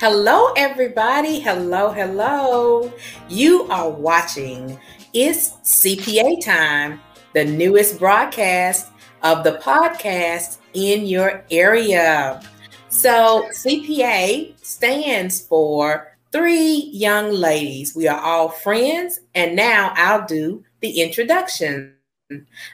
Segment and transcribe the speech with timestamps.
[0.00, 1.38] Hello, everybody.
[1.38, 2.92] Hello, hello.
[3.28, 4.76] You are watching
[5.12, 7.00] It's CPA Time,
[7.32, 8.90] the newest broadcast
[9.22, 12.42] of the podcast in your area.
[12.88, 17.94] So, CPA stands for three young ladies.
[17.94, 21.94] We are all friends, and now I'll do the introduction.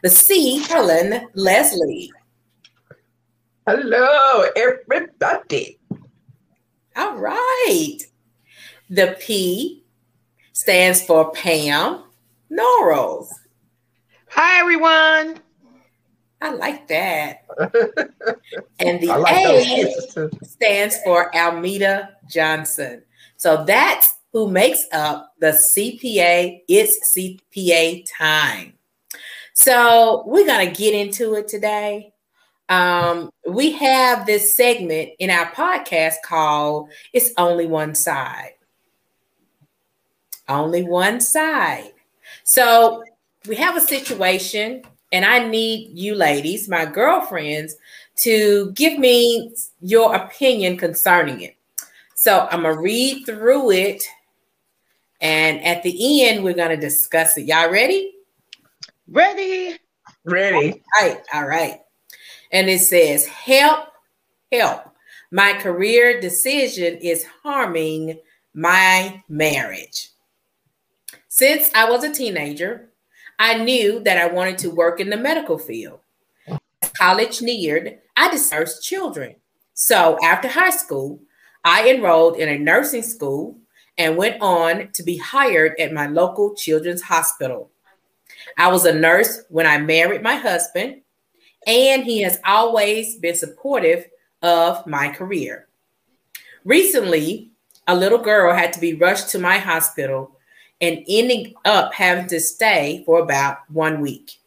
[0.02, 2.11] The C, Helen Leslie.
[3.66, 5.79] Hello, everybody.
[6.97, 7.99] All right.
[8.89, 9.85] The P
[10.53, 12.03] stands for Pam
[12.51, 13.29] Norrells.
[14.31, 15.41] Hi, everyone.
[16.43, 17.45] I like that.
[18.79, 23.03] and the like A stands for Almeda Johnson.
[23.37, 26.62] So that's who makes up the CPA.
[26.69, 28.75] It's CPA time.
[29.55, 32.12] So we're going to get into it today.
[32.70, 38.53] Um, we have this segment in our podcast called It's Only One Side.
[40.48, 41.92] Only one side.
[42.45, 43.03] So
[43.47, 47.75] we have a situation, and I need you ladies, my girlfriends,
[48.19, 51.56] to give me your opinion concerning it.
[52.14, 54.05] So I'm going to read through it.
[55.20, 57.42] And at the end, we're going to discuss it.
[57.42, 58.12] Y'all ready?
[59.08, 59.77] Ready.
[60.25, 60.83] Ready.
[61.00, 61.20] All right.
[61.34, 61.80] All right
[62.53, 63.89] and it says, Help,
[64.51, 64.83] help.
[65.31, 68.19] My career decision is harming
[68.53, 70.11] my marriage.
[71.29, 72.91] Since I was a teenager,
[73.39, 76.01] I knew that I wanted to work in the medical field.
[76.83, 79.37] As college neared, I dispersed children.
[79.75, 81.20] So after high school,
[81.64, 83.57] I enrolled in a nursing school
[83.97, 87.70] and went on to be hired at my local children's hospital.
[88.59, 91.03] I was a nurse when I married my husband,
[91.66, 94.06] and he has always been supportive
[94.42, 95.69] of my career.
[96.64, 97.51] Recently,
[97.86, 100.36] a little girl had to be rushed to my hospital
[100.80, 104.39] and ending up having to stay for about one week.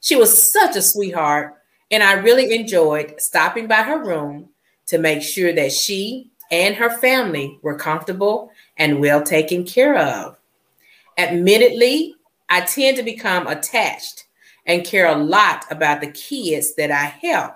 [0.00, 1.56] She was such a sweetheart,
[1.90, 4.48] and I really enjoyed stopping by her room
[4.86, 10.38] to make sure that she and her family were comfortable and well taken care of.
[11.18, 12.14] Admittedly,
[12.48, 14.24] I tend to become attached
[14.66, 17.54] and care a lot about the kids that I help.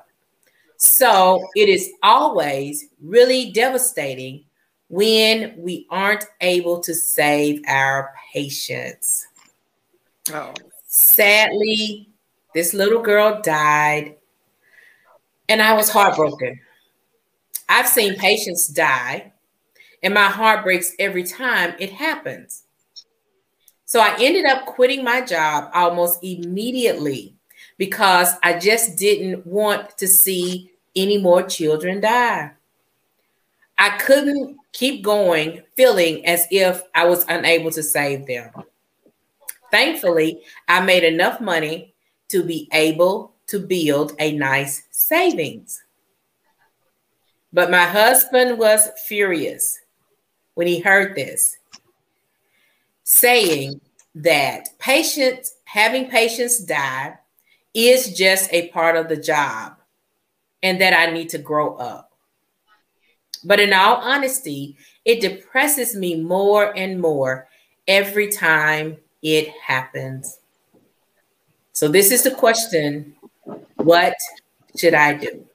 [0.77, 4.45] So it is always really devastating
[4.89, 9.27] when we aren't able to save our patients.
[10.33, 10.53] Oh.
[10.87, 12.09] Sadly,
[12.55, 14.17] this little girl died,
[15.49, 16.61] and I was heartbroken.
[17.69, 19.33] I've seen patients die,
[20.03, 22.64] and my heart breaks every time it happens.
[23.95, 27.37] So I ended up quitting my job almost immediately
[27.79, 32.51] because I just didn't want to see any more children die.
[33.79, 38.51] I couldn't keep going feeling as if I was unable to save them.
[39.71, 41.95] Thankfully, I made enough money
[42.31, 45.85] to be able to build a nice savings.
[47.53, 49.79] But my husband was furious
[50.55, 51.59] when he heard this,
[53.05, 53.81] saying
[54.15, 57.19] that patients having patients die
[57.75, 59.77] is just a part of the job
[60.63, 62.13] and that I need to grow up.
[63.45, 67.49] But in all honesty, it depresses me more and more
[67.87, 70.39] every time it happens.
[71.73, 73.17] So, this is the question
[73.77, 74.15] What
[74.77, 75.47] should I do?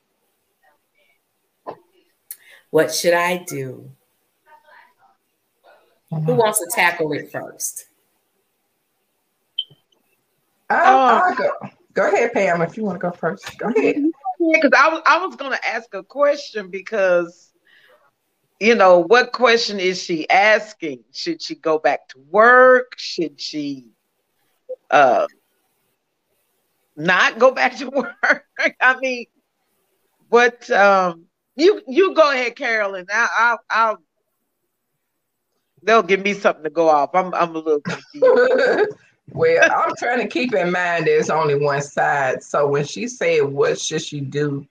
[2.70, 3.90] What should I do?
[6.12, 6.36] Who uh-huh.
[6.36, 7.89] wants to tackle it first?
[10.70, 11.50] I'll, I'll go.
[11.94, 13.58] Go ahead, Pam, if you want to go first.
[13.58, 14.04] Go ahead.
[14.54, 17.52] Because I was I was going to ask a question because,
[18.60, 21.04] you know, what question is she asking?
[21.12, 22.94] Should she go back to work?
[22.98, 23.88] Should she,
[24.90, 25.28] uh,
[26.96, 28.46] not go back to work?
[28.80, 29.26] I mean,
[30.30, 31.26] but Um,
[31.56, 33.08] you you go ahead, Carolyn.
[33.12, 33.98] I, I'll I'll
[35.84, 37.10] they'll give me something to go off.
[37.14, 37.82] I'm I'm a little
[38.14, 38.96] confused.
[39.32, 42.44] Well, I'm trying to keep in mind there's only one side.
[42.44, 44.68] So when she said, "What should she do?"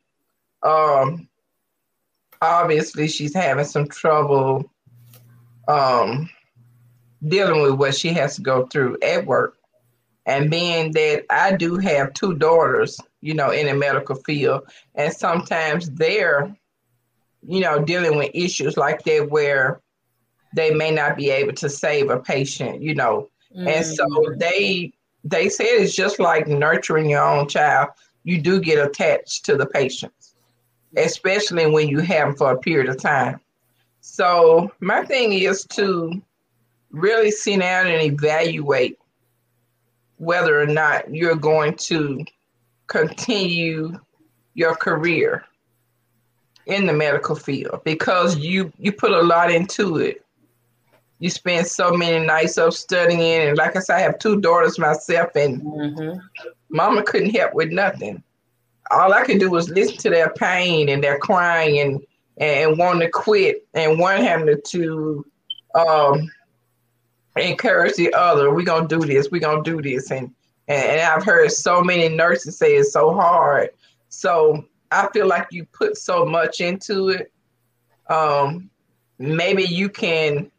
[0.62, 1.28] Um,
[2.40, 4.70] obviously she's having some trouble
[5.66, 6.28] um
[7.26, 9.56] dealing with what she has to go through at work.
[10.24, 15.12] And being that I do have two daughters, you know, in the medical field, and
[15.12, 16.54] sometimes they're,
[17.46, 19.80] you know, dealing with issues like that where
[20.54, 23.68] they may not be able to save a patient, you know, Mm-hmm.
[23.68, 24.38] And so mm.
[24.38, 24.92] they
[25.24, 27.90] they said it's just like nurturing your own child.
[28.24, 30.34] You do get attached to the patients,
[30.96, 33.40] especially when you have them for a period of time.
[34.00, 36.20] So my thing is to
[36.90, 38.98] really sit down and evaluate
[40.16, 42.24] whether or not you're going to
[42.86, 43.98] continue
[44.54, 45.44] your career
[46.66, 50.24] in the medical field because you you put a lot into it.
[51.20, 54.78] You spend so many nights up studying, and like I said, I have two daughters
[54.78, 56.18] myself, and mm-hmm.
[56.68, 58.22] Mama couldn't help with nothing.
[58.90, 62.00] All I could do was listen to their pain and their crying and
[62.38, 65.26] and wanting to quit, and one having to
[65.74, 66.30] um,
[67.36, 68.54] encourage the other.
[68.54, 69.28] We're gonna do this.
[69.30, 70.32] We're gonna do this, and
[70.68, 73.70] and I've heard so many nurses say it's so hard.
[74.08, 77.32] So I feel like you put so much into it.
[78.08, 78.70] Um,
[79.18, 80.50] maybe you can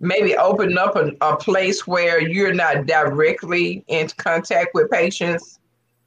[0.00, 5.58] maybe open up a, a place where you're not directly in contact with patients.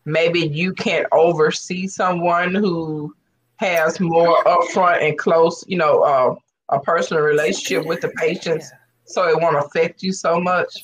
[0.06, 3.16] Maybe you can oversee someone who
[3.58, 6.36] has more upfront and close, you know, uh,
[6.70, 8.70] a personal relationship with the patients,
[9.06, 10.84] so it won't affect you so much.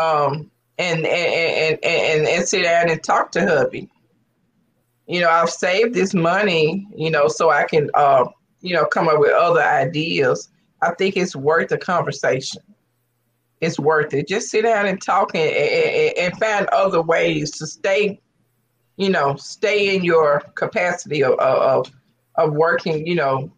[0.00, 3.90] Um, and and, and and and sit down and talk to hubby
[5.06, 8.24] you know, I've saved this money, you know, so I can, uh,
[8.60, 10.48] you know, come up with other ideas.
[10.82, 12.62] I think it's worth the conversation.
[13.60, 14.28] It's worth it.
[14.28, 18.20] Just sit down and talk and, and, and find other ways to stay,
[18.96, 21.90] you know, stay in your capacity of, of,
[22.34, 23.50] of working, you know,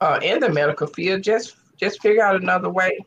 [0.00, 1.22] uh, in the medical field.
[1.22, 2.98] Just, just figure out another way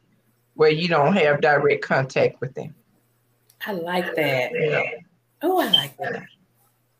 [0.56, 2.76] where you don't have direct contact with them.
[3.66, 4.52] I like that.
[4.54, 4.84] Yeah.
[5.42, 6.24] Oh, I like that.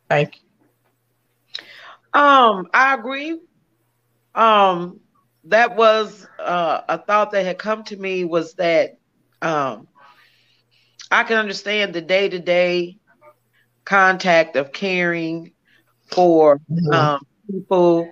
[0.10, 2.20] Thank you.
[2.20, 3.40] Um, I agree.
[4.34, 5.02] Um,
[5.46, 8.98] that was uh, a thought that had come to me was that
[9.42, 9.88] um,
[11.12, 12.98] I can understand the day to day
[13.86, 15.54] contact of caring
[16.08, 16.94] for mm-hmm.
[16.94, 18.12] um, people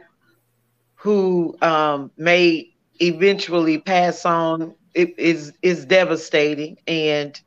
[0.96, 4.76] who um, may eventually pass on.
[4.94, 7.40] It is is devastating, and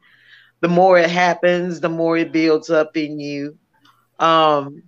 [0.60, 3.58] the more it happens, the more it builds up in you.
[4.20, 4.84] Um,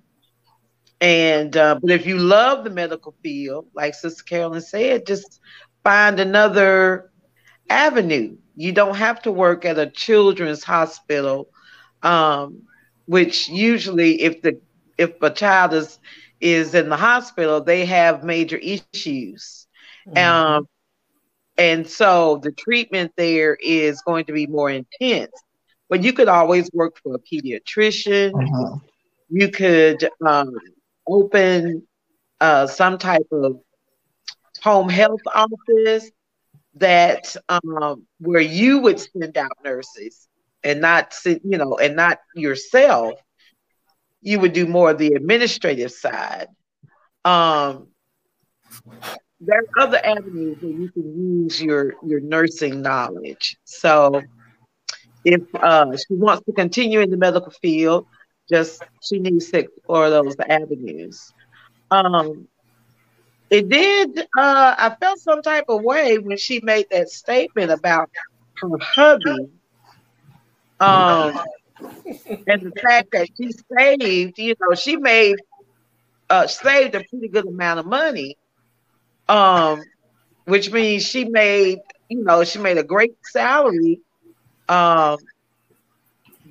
[1.03, 5.41] and uh, but if you love the medical field, like Sister Carolyn said, just
[5.83, 7.11] find another
[7.69, 8.37] avenue.
[8.55, 11.49] You don't have to work at a children's hospital,
[12.05, 12.63] um,
[13.07, 14.61] which usually, if the
[14.97, 15.99] if a child is
[16.41, 19.67] is in the hospital, they have major issues.
[20.07, 20.19] Mm-hmm.
[20.19, 20.69] Um,
[21.59, 25.33] and so the treatment there is going to be more intense.
[25.89, 28.33] But you could always work for a pediatrician.
[28.33, 28.79] Mm-hmm.
[29.31, 30.55] You could um,
[31.07, 31.87] open
[32.41, 33.61] uh, some type of
[34.63, 36.11] home health office
[36.75, 40.29] that um, where you would send out nurses
[40.65, 43.15] and not you know and not yourself.
[44.21, 46.47] You would do more of the administrative side.
[47.25, 47.89] Um,
[49.41, 53.57] there are other avenues where you can use your your nursing knowledge.
[53.65, 54.23] So
[55.25, 58.07] if uh, she wants to continue in the medical field
[58.53, 61.35] just she needs to explore those avenues.
[61.91, 62.49] Um,
[63.51, 64.19] it did.
[64.37, 68.11] Uh, I felt some type of way when she made that statement about
[68.63, 69.49] her hubby,
[70.81, 71.41] um,
[72.47, 74.39] and the fact that she saved.
[74.39, 75.37] You know, she made
[76.31, 78.37] uh, saved a pretty good amount of money,
[79.29, 79.81] um,
[80.45, 81.79] which means she made.
[82.09, 84.01] You know, she made a great salary.
[84.69, 85.19] Um,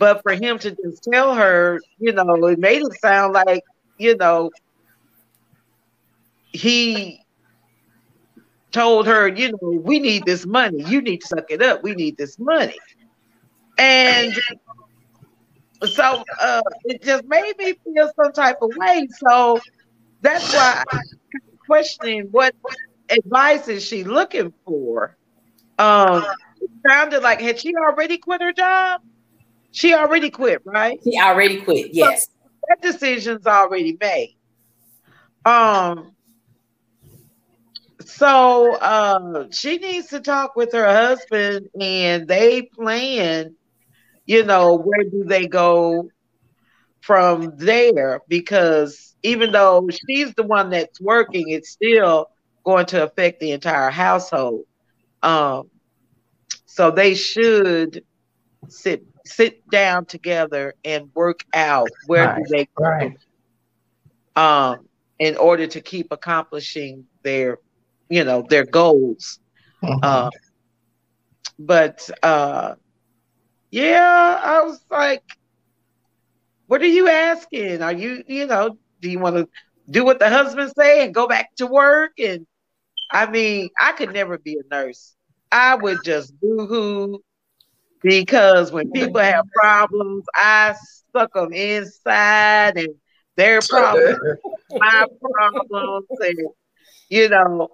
[0.02, 3.64] but for him to just tell her, you know, it made it sound like,
[4.00, 4.50] you know,
[6.52, 7.24] he
[8.72, 10.84] told her, you know, we need this money.
[10.86, 11.84] You need to suck it up.
[11.84, 12.80] We need this money.
[13.78, 14.34] And
[15.84, 19.08] so uh, it just made me feel some type of way.
[19.20, 19.60] So
[20.22, 21.00] that's why I'm
[21.68, 22.56] questioning what
[23.08, 25.16] advice is she looking for.
[25.78, 26.26] Um,
[26.60, 29.02] it sounded like had she already quit her job?
[29.72, 31.00] She already quit, right?
[31.04, 31.94] She already quit.
[31.94, 32.28] Yes.
[32.28, 34.38] So that decision's already made.
[35.46, 36.16] Um.
[38.06, 43.56] So uh, she needs to talk with her husband, and they plan.
[44.26, 46.10] You know, where do they go
[47.02, 48.22] from there?
[48.28, 52.28] Because even though she's the one that's working, it's still
[52.64, 54.66] going to affect the entire household.
[55.24, 55.70] Um,
[56.66, 58.04] so they should
[58.70, 63.18] sit sit down together and work out where right, do they go right.
[64.36, 64.88] um,
[65.20, 67.58] in order to keep accomplishing their,
[68.10, 69.40] you know, their goals.
[69.84, 70.00] Mm-hmm.
[70.02, 70.30] Uh,
[71.58, 72.76] but uh,
[73.70, 75.24] yeah, I was like,
[76.68, 77.82] what are you asking?
[77.82, 79.50] Are you, you know, do you want to
[79.90, 82.14] do what the husband say and go back to work?
[82.20, 82.48] And
[83.12, 85.16] I mean, I could never be a nurse.
[85.52, 87.22] I would just boo-hoo
[88.02, 90.76] because when people have problems, I
[91.16, 92.96] suck them inside and
[93.36, 94.18] their problems,
[94.78, 96.38] my problems, and
[97.10, 97.70] you know,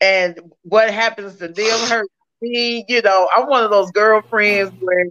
[0.00, 2.84] and what happens to them hurts me.
[2.88, 5.06] You know, I'm one of those girlfriends where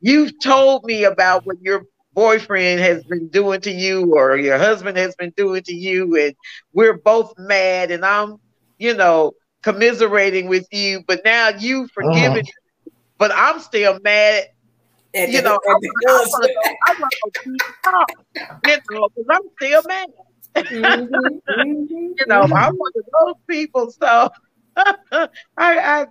[0.00, 4.96] you've told me about what your boyfriend has been doing to you or your husband
[4.96, 6.34] has been doing to you, and
[6.72, 8.36] we're both mad, and I'm,
[8.78, 9.32] you know,
[9.62, 12.65] commiserating with you, but now you've forgiven, uh-huh.
[13.18, 14.44] But I'm still mad.
[15.14, 15.82] At you know, I'm, I'm,
[18.64, 20.08] you know, because I'm still mad.
[20.56, 21.14] Mm-hmm.
[22.18, 23.90] you know, I'm one of those people.
[23.90, 24.30] So
[24.76, 26.06] I, I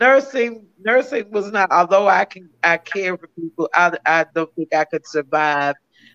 [0.00, 1.70] nursing nursing was not.
[1.70, 5.74] Although I can I care for people, I I don't think I could survive,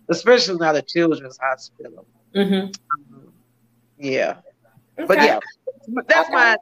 [0.10, 2.08] especially not a children's hospital.
[2.36, 2.66] Mm-hmm.
[2.66, 3.34] Um,
[3.98, 4.38] yeah,
[4.98, 5.06] okay.
[5.08, 5.40] but yeah,
[6.08, 6.34] that's okay.
[6.36, 6.58] my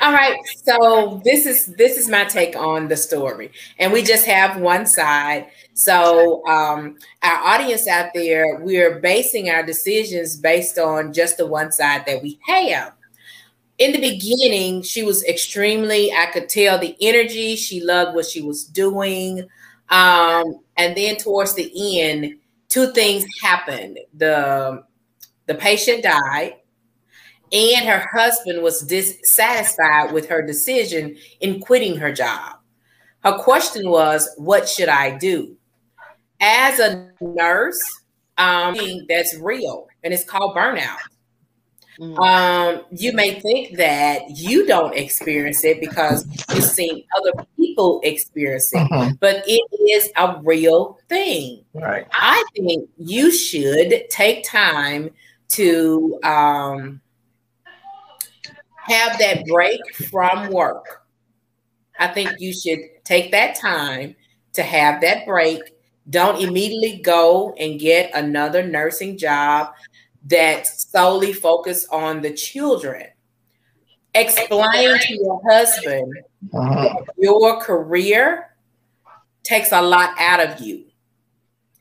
[0.00, 4.26] all right, so this is this is my take on the story, and we just
[4.26, 5.46] have one side.
[5.72, 11.72] So um, our audience out there, we're basing our decisions based on just the one
[11.72, 12.92] side that we have.
[13.78, 17.56] In the beginning, she was extremely, I could tell the energy.
[17.56, 19.40] She loved what she was doing.
[19.90, 22.36] Um, and then towards the end,
[22.68, 23.98] two things happened.
[24.14, 24.84] The
[25.46, 26.54] the patient died
[27.52, 32.56] and her husband was dissatisfied with her decision in quitting her job.
[33.22, 35.56] Her question was, What should I do?
[36.40, 37.80] As a nurse,
[38.36, 38.76] um,
[39.08, 40.98] that's real and it's called burnout.
[41.98, 42.18] Mm.
[42.18, 48.72] Um, you may think that you don't experience it because you've seen other people experience
[48.74, 49.14] it, mm-hmm.
[49.20, 51.64] but it is a real thing.
[51.72, 52.06] Right.
[52.12, 55.10] I think you should take time
[55.50, 57.00] to um,
[58.84, 61.02] have that break from work.
[61.98, 64.16] I think you should take that time
[64.54, 65.60] to have that break.
[66.10, 69.72] Don't immediately go and get another nursing job
[70.26, 73.06] that solely focus on the children.
[74.14, 76.14] Explain to your husband
[76.52, 76.94] uh-huh.
[77.18, 78.54] your career
[79.42, 80.84] takes a lot out of you.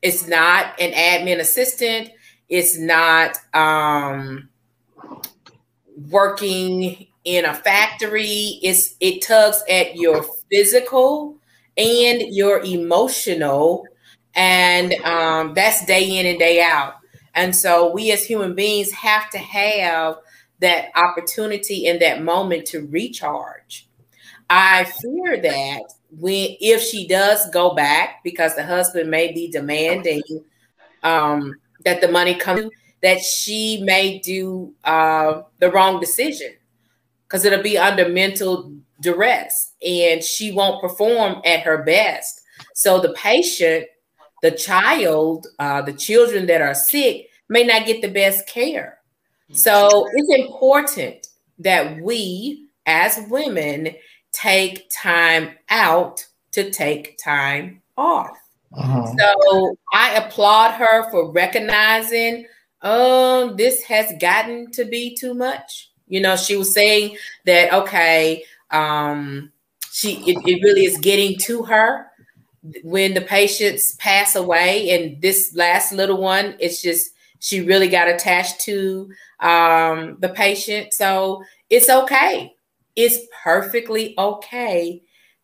[0.01, 2.09] It's not an admin assistant.
[2.49, 4.49] It's not um,
[6.09, 11.37] working in a factory it's it tugs at your physical
[11.77, 13.85] and your emotional
[14.35, 16.95] and um, that's day in and day out.
[17.35, 20.17] And so we as human beings have to have
[20.59, 23.87] that opportunity in that moment to recharge.
[24.49, 25.81] I fear that
[26.11, 30.21] when if she does go back because the husband may be demanding
[31.01, 32.69] um, that the money comes
[33.03, 36.53] that she may do uh, the wrong decision
[37.23, 42.41] because it'll be under mental duress and she won't perform at her best.
[42.73, 43.85] So the patient,
[44.41, 48.99] the child, uh, the children that are sick may not get the best care.
[49.51, 51.27] So it's important
[51.59, 53.89] that we as women
[54.31, 58.37] take time out to take time off.
[58.75, 59.05] Uh-huh.
[59.17, 62.47] So I applaud her for recognizing
[62.83, 65.89] um, this has gotten to be too much.
[66.07, 69.51] You know, she was saying that, okay, um,
[69.91, 72.07] she it, it really is getting to her
[72.83, 74.89] when the patients pass away.
[74.91, 79.09] And this last little one, it's just she really got attached to
[79.39, 80.93] um, the patient.
[80.93, 82.53] So it's okay.
[82.95, 85.01] It's perfectly okay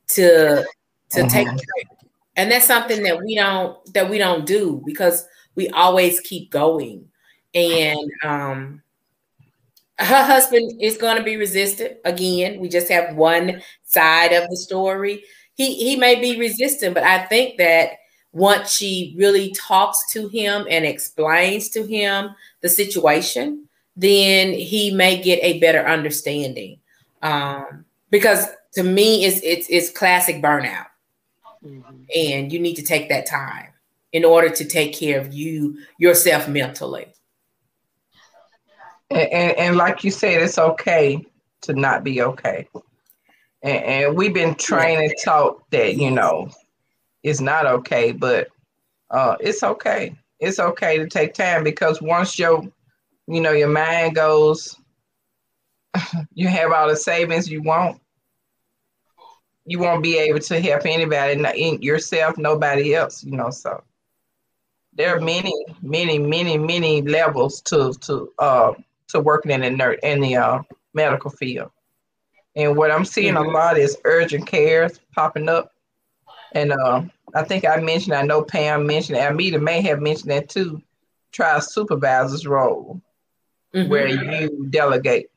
[0.09, 0.65] to
[1.11, 1.87] to take break.
[2.35, 7.09] And that's something that we don't that we don't do because we always keep going
[7.53, 8.81] and um,
[9.97, 12.59] her husband is going to be resistant again.
[12.59, 15.23] We just have one side of the story.
[15.55, 17.91] He he may be resistant, but I think that
[18.31, 22.29] once she really talks to him and explains to him
[22.61, 26.79] the situation, then he may get a better understanding.
[27.21, 30.87] Um, because to me, it's it's it's classic burnout,
[31.65, 32.03] mm-hmm.
[32.15, 33.67] and you need to take that time
[34.13, 37.07] in order to take care of you yourself mentally.
[39.09, 41.25] And, and, and, like you said, it's okay
[41.61, 42.67] to not be okay.
[43.63, 46.51] And, and we've been trained and taught that, you know,
[47.23, 48.49] it's not okay, but
[49.09, 50.15] uh, it's okay.
[50.39, 52.63] It's okay to take time because once your,
[53.27, 54.75] you know, your mind goes,
[56.33, 57.99] you have all the savings you want,
[59.65, 63.49] you won't be able to help anybody, not yourself, nobody else, you know.
[63.49, 63.83] So
[64.93, 68.73] there are many, many, many, many levels to to uh,
[69.09, 70.61] to working in the in the uh,
[70.93, 71.71] medical field.
[72.55, 73.49] And what I'm seeing mm-hmm.
[73.49, 75.71] a lot is urgent cares popping up.
[76.53, 77.03] And uh,
[77.35, 80.81] I think I mentioned, I know Pam mentioned, Amita may have mentioned that too.
[81.31, 83.01] Try a supervisor's role
[83.73, 83.89] mm-hmm.
[83.89, 85.29] where you delegate,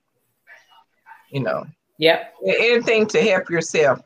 [1.30, 1.66] you know.
[1.98, 2.34] Yep.
[2.46, 4.00] Anything to help yourself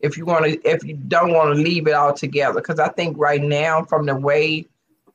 [0.00, 2.60] if you want to, if you don't want to leave it all together.
[2.60, 4.66] Because I think right now, from the way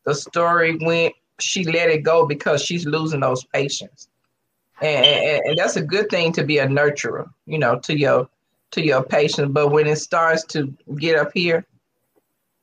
[0.06, 4.08] the story went, she let it go because she's losing those patients.
[4.82, 8.28] And, and, and that's a good thing to be a nurturer, you know, to your
[8.72, 9.54] to your patient.
[9.54, 11.66] But when it starts to get up here,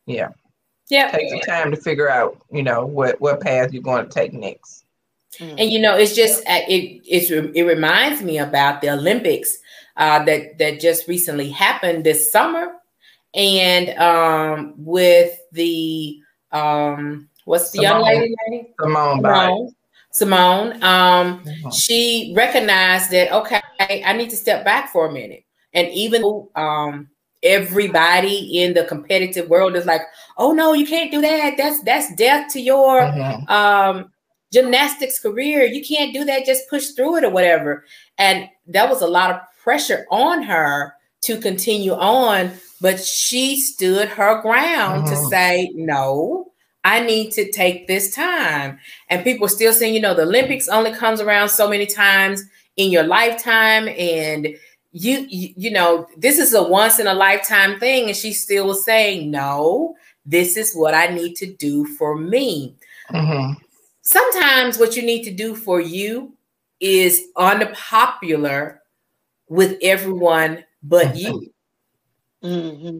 [0.06, 0.30] yeah,
[0.88, 4.10] yeah, take the time to figure out, you know, what what path you're going to
[4.12, 4.84] take next.
[5.40, 9.58] And you know, it's just uh, it it's it reminds me about the Olympics
[9.96, 12.72] uh, that that just recently happened this summer,
[13.34, 16.18] and um, with the
[16.50, 18.66] um, what's the Simone, young lady name?
[18.80, 19.16] Simone.
[19.22, 19.74] Simone.
[20.12, 20.72] Simone.
[20.82, 21.70] Um, mm-hmm.
[21.70, 27.08] She recognized that okay, I need to step back for a minute, and even um,
[27.42, 30.02] everybody in the competitive world is like,
[30.36, 31.56] oh no, you can't do that.
[31.56, 33.48] That's that's death to your mm-hmm.
[33.50, 34.12] um,
[34.52, 35.64] gymnastics career.
[35.64, 36.46] You can't do that.
[36.46, 37.84] Just push through it or whatever.
[38.18, 44.08] And that was a lot of pressure on her to continue on, but she stood
[44.08, 45.14] her ground mm-hmm.
[45.14, 46.47] to say, no,
[46.88, 48.78] I need to take this time.
[49.10, 52.42] And people are still saying, you know, the Olympics only comes around so many times
[52.76, 53.88] in your lifetime.
[53.88, 54.56] And
[54.92, 58.08] you, you, you know, this is a once in a lifetime thing.
[58.08, 62.74] And she still was saying, no, this is what I need to do for me.
[63.10, 63.60] Mm-hmm.
[64.00, 66.32] Sometimes what you need to do for you
[66.80, 68.80] is unpopular
[69.46, 71.52] with everyone but you.
[72.42, 72.98] Mm-hmm.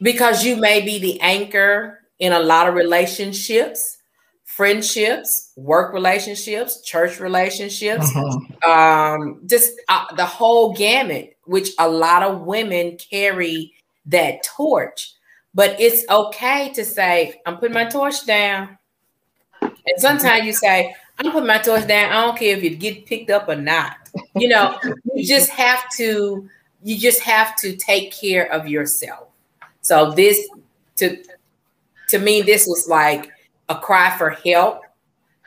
[0.00, 3.98] Because you may be the anchor in a lot of relationships,
[4.44, 8.70] friendships, work relationships, church relationships, uh-huh.
[8.70, 13.74] um, just uh, the whole gamut, which a lot of women carry
[14.06, 15.12] that torch.
[15.54, 18.78] But it's okay to say, I'm putting my torch down.
[19.60, 22.12] And sometimes you say, I'm putting my torch down.
[22.12, 23.96] I don't care if you get picked up or not.
[24.34, 24.78] You know,
[25.14, 26.48] you just have to,
[26.82, 29.28] you just have to take care of yourself.
[29.80, 30.48] So this
[30.96, 31.22] to
[32.08, 33.30] to me, this was like
[33.68, 34.82] a cry for help.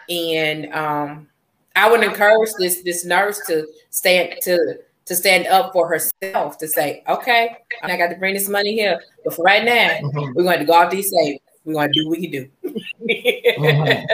[0.10, 1.28] And um,
[1.76, 6.68] I would encourage this this nurse to stand to to stand up for herself to
[6.68, 10.34] say, okay, I got to bring this money here, but for right now, mm-hmm.
[10.36, 11.42] we're going to go out these savings.
[11.66, 12.50] We're going to do what you do.
[12.64, 14.06] mm-hmm.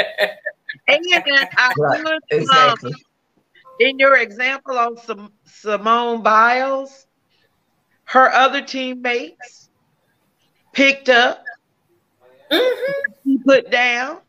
[0.88, 1.06] And
[1.58, 2.06] I right.
[2.06, 2.94] um, exactly.
[3.80, 7.08] in your example on Sim- Simone Biles,
[8.06, 9.70] her other teammates
[10.74, 11.45] picked up
[12.52, 13.36] mm-hmm.
[13.46, 14.20] put down,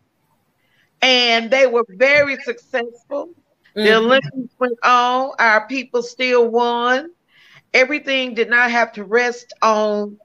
[1.02, 3.31] and they were very successful.
[3.76, 3.85] Mm-hmm.
[3.85, 7.11] The Olympics went on, our people still won.
[7.74, 10.18] Everything did not have to rest on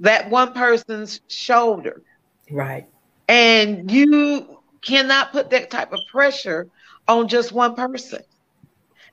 [0.00, 2.02] that one person's shoulder.
[2.50, 2.88] Right.
[3.28, 6.68] And you cannot put that type of pressure
[7.08, 8.22] on just one person.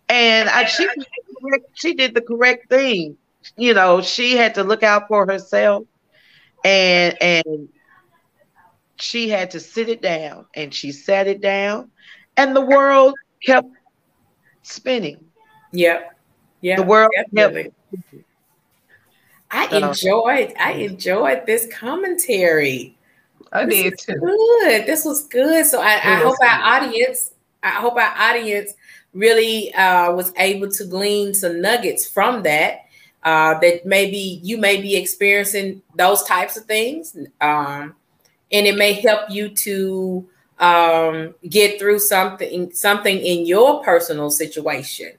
[0.10, 0.88] And I, she
[1.74, 3.18] she did the correct thing.
[3.58, 5.86] You know, she had to look out for herself
[6.64, 7.70] and and
[9.04, 11.92] she had to sit it down and she sat it down
[12.38, 13.14] and the world
[13.46, 13.68] kept
[14.62, 15.24] spinning.
[15.74, 16.18] Yep.
[16.62, 16.78] Yeah.
[16.78, 17.64] The world definitely.
[17.64, 18.26] kept
[19.52, 22.98] I enjoyed I enjoyed this commentary.
[23.52, 24.20] I this did too.
[24.20, 24.86] Good.
[24.86, 25.66] This was good.
[25.66, 26.48] So I, I hope good.
[26.48, 28.74] our audience, I hope our audience
[29.14, 32.80] really uh, was able to glean some nuggets from that.
[33.22, 37.16] Uh, that maybe you may be experiencing those types of things.
[37.40, 37.96] Um,
[38.54, 45.12] and it may help you to um, get through something something in your personal situation.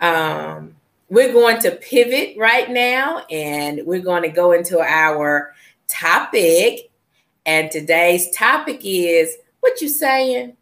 [0.00, 0.76] Um,
[1.08, 5.54] we're going to pivot right now, and we're going to go into our
[5.88, 6.90] topic.
[7.44, 10.56] And today's topic is what you saying?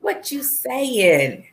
[0.00, 1.46] What you saying?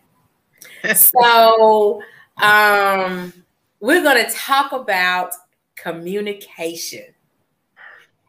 [0.95, 2.01] so,
[2.41, 3.31] um,
[3.79, 5.34] we're going to talk about
[5.75, 7.05] communication.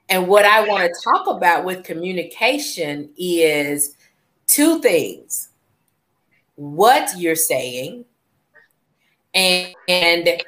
[0.08, 3.96] And what I want to talk about with communication is
[4.46, 5.48] two things
[6.56, 8.04] what you're saying
[9.34, 10.42] and, and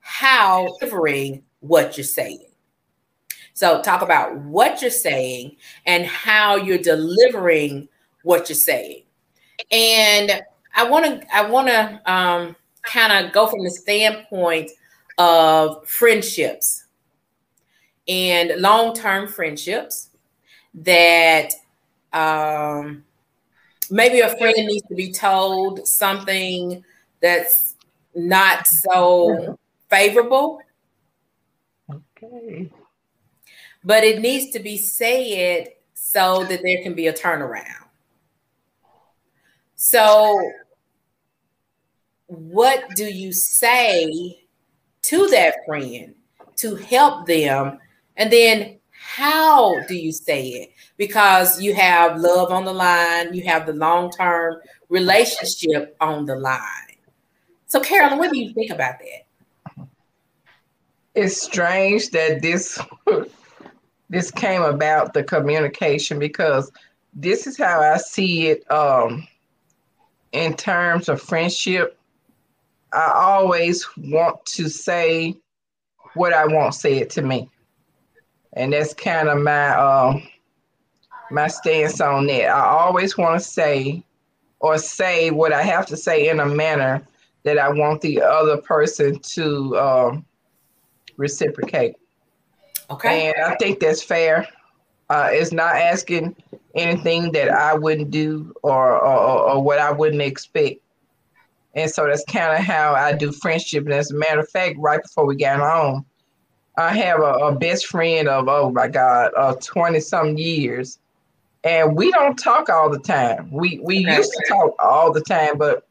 [0.00, 2.46] how delivering what you're saying.
[3.52, 7.88] So, talk about what you're saying and how you're delivering
[8.22, 9.02] what you're saying.
[9.70, 10.42] And
[10.74, 14.70] I want to, I want to um, kind of go from the standpoint
[15.18, 16.86] of friendships
[18.10, 20.10] and long term friendships
[20.74, 21.52] that
[22.12, 23.04] um,
[23.88, 26.84] maybe a friend needs to be told something
[27.22, 27.76] that's
[28.16, 29.56] not so
[29.88, 30.60] favorable.
[31.88, 32.72] Okay.
[33.84, 37.86] But it needs to be said so that there can be a turnaround.
[39.76, 40.50] So,
[42.26, 44.40] what do you say
[45.02, 46.14] to that friend
[46.56, 47.78] to help them?
[48.20, 50.72] And then, how do you say it?
[50.98, 54.56] Because you have love on the line, you have the long term
[54.90, 56.60] relationship on the line.
[57.66, 59.86] So, Carolyn, what do you think about that?
[61.14, 62.78] It's strange that this
[64.10, 66.70] this came about the communication because
[67.14, 69.26] this is how I see it um,
[70.32, 71.98] in terms of friendship.
[72.92, 75.36] I always want to say
[76.12, 77.48] what I want said to me.
[78.54, 80.20] And that's kind of my uh,
[81.30, 82.48] my stance on that.
[82.48, 84.04] I always want to say
[84.60, 87.06] or say what I have to say in a manner
[87.44, 90.26] that I want the other person to um,
[91.16, 91.96] reciprocate.
[92.90, 93.28] Okay.
[93.28, 94.46] And I think that's fair.
[95.08, 96.36] Uh, it's not asking
[96.74, 100.80] anything that I wouldn't do or, or, or what I wouldn't expect.
[101.74, 103.84] And so that's kind of how I do friendship.
[103.84, 106.04] And as a matter of fact, right before we got home,
[106.76, 110.98] I have a, a best friend of, oh my God, uh, 20 some years.
[111.62, 113.50] And we don't talk all the time.
[113.50, 114.16] We, we okay.
[114.16, 115.86] used to talk all the time, but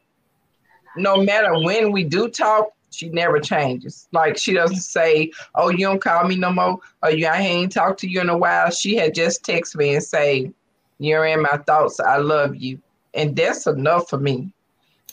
[0.97, 4.07] no matter when we do talk, she never changes.
[4.11, 7.71] Like she doesn't say, "Oh, you don't call me no more," or "You I ain't
[7.71, 10.51] talked to you in a while." She had just text me and say,
[10.97, 11.99] "You're in my thoughts.
[11.99, 12.79] I love you,"
[13.13, 14.51] and that's enough for me.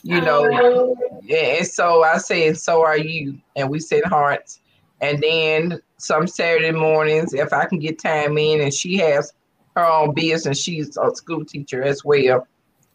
[0.03, 0.47] You know.
[0.51, 0.95] Oh.
[1.29, 4.59] And so I said, "So are you?" And we said hearts.
[5.01, 9.33] And then some Saturday mornings, if I can get time in, and she has
[9.75, 10.59] her own business.
[10.59, 12.47] She's a school teacher as well,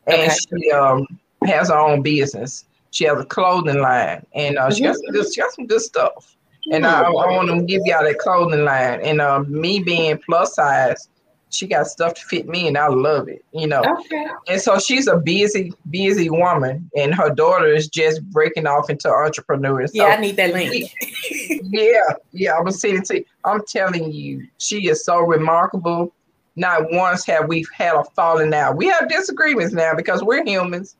[0.06, 0.36] and okay.
[0.60, 1.06] she um
[1.44, 5.32] has her own business she has a clothing line, and uh, she, got some good,
[5.32, 6.36] she got some good stuff.
[6.70, 9.00] And I, I want to give y'all that clothing line.
[9.00, 11.08] And uh, me being plus size,
[11.52, 13.44] she got stuff to fit me, and I love it.
[13.52, 13.82] You know.
[13.82, 14.26] Okay.
[14.48, 19.08] And so she's a busy, busy woman, and her daughter is just breaking off into
[19.08, 19.92] entrepreneurs.
[19.94, 20.92] Yeah, I need that link.
[21.30, 22.00] yeah,
[22.32, 23.24] yeah, I'm gonna send it to you.
[23.44, 26.14] I'm telling you, she is so remarkable.
[26.56, 28.76] Not once have we had a falling out.
[28.76, 30.96] We have disagreements now because we're humans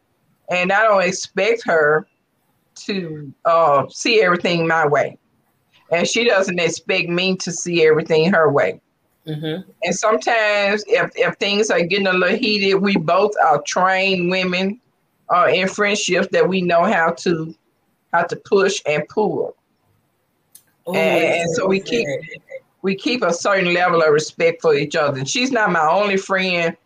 [0.53, 2.07] and I don't expect her
[2.75, 5.19] to uh, see everything my way,
[5.91, 8.81] and she doesn't expect me to see everything her way.
[9.27, 9.71] Mm-hmm.
[9.85, 14.81] And sometimes, if if things are getting a little heated, we both are trained women
[15.33, 17.55] uh, in friendships that we know how to
[18.13, 19.57] how to push and pull.
[20.89, 22.09] Ooh, and, and so we keep
[22.83, 25.19] we keep a certain level of respect for each other.
[25.19, 26.77] And she's not my only friend,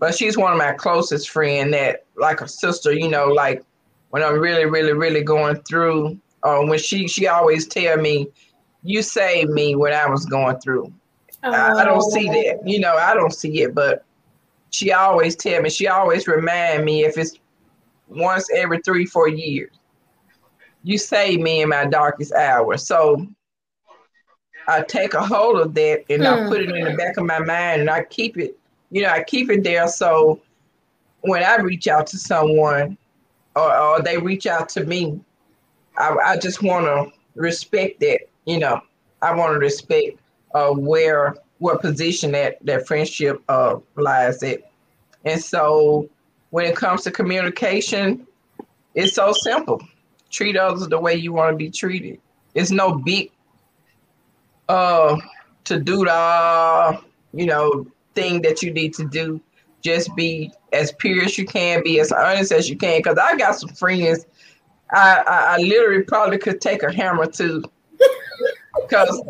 [0.00, 3.64] but she's one of my closest friend that like a sister, you know, like
[4.10, 8.28] when I'm really, really, really going through, uh, when she she always tell me,
[8.82, 10.92] you saved me when I was going through.
[11.44, 14.04] I, I, don't see that, you know, I don't see it, but
[14.70, 17.38] she always tell me, she always remind me if it's
[18.08, 19.70] once every three, four years.
[20.82, 22.76] You save me in my darkest hour.
[22.76, 23.26] So
[24.66, 26.28] I take a hold of that and hmm.
[26.28, 28.58] I put it in the back of my mind and I keep it
[28.90, 30.40] you know, I keep it there so
[31.22, 32.96] when I reach out to someone
[33.56, 35.20] or, or they reach out to me,
[35.98, 38.20] I, I just want to respect that.
[38.44, 38.80] You know,
[39.20, 40.18] I want to respect
[40.54, 44.60] uh, where what position that that friendship uh, lies at.
[45.24, 46.08] And so,
[46.50, 48.26] when it comes to communication,
[48.94, 49.82] it's so simple.
[50.30, 52.20] Treat others the way you want to be treated.
[52.54, 53.30] It's no big
[54.68, 55.16] uh
[55.64, 56.98] to do the
[57.34, 59.40] you know thing that you need to do.
[59.82, 62.98] Just be as pure as you can, be as honest as you can.
[62.98, 64.26] Because I got some friends,
[64.90, 67.62] I, I, I literally probably could take a hammer to,
[68.80, 69.22] because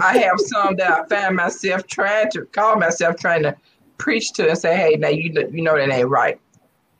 [0.00, 3.56] I have some that I find myself trying to call myself trying to
[3.98, 6.40] preach to and say, hey, now you you know that ain't right.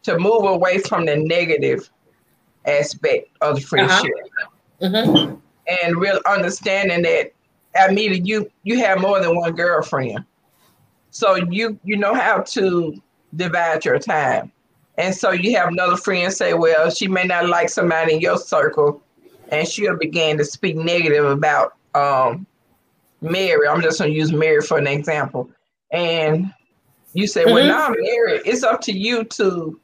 [0.04, 1.90] To move away from the negative
[2.66, 4.12] aspect of the friendship.
[4.80, 5.06] Uh-huh.
[5.06, 5.34] Mm-hmm.
[5.84, 7.32] And real understanding that
[7.76, 10.24] Amita, you you have more than one girlfriend.
[11.10, 13.00] So you you know how to
[13.36, 14.52] divide your time.
[14.98, 18.36] And so you have another friend say, well, she may not like somebody in your
[18.36, 19.02] circle,
[19.50, 22.46] and she'll begin to speak negative about um,
[23.20, 23.68] Mary.
[23.68, 25.50] I'm just gonna use Mary for an example.
[25.92, 26.52] And
[27.12, 27.54] you say, mm-hmm.
[27.54, 29.78] well, now Mary, it's up to you to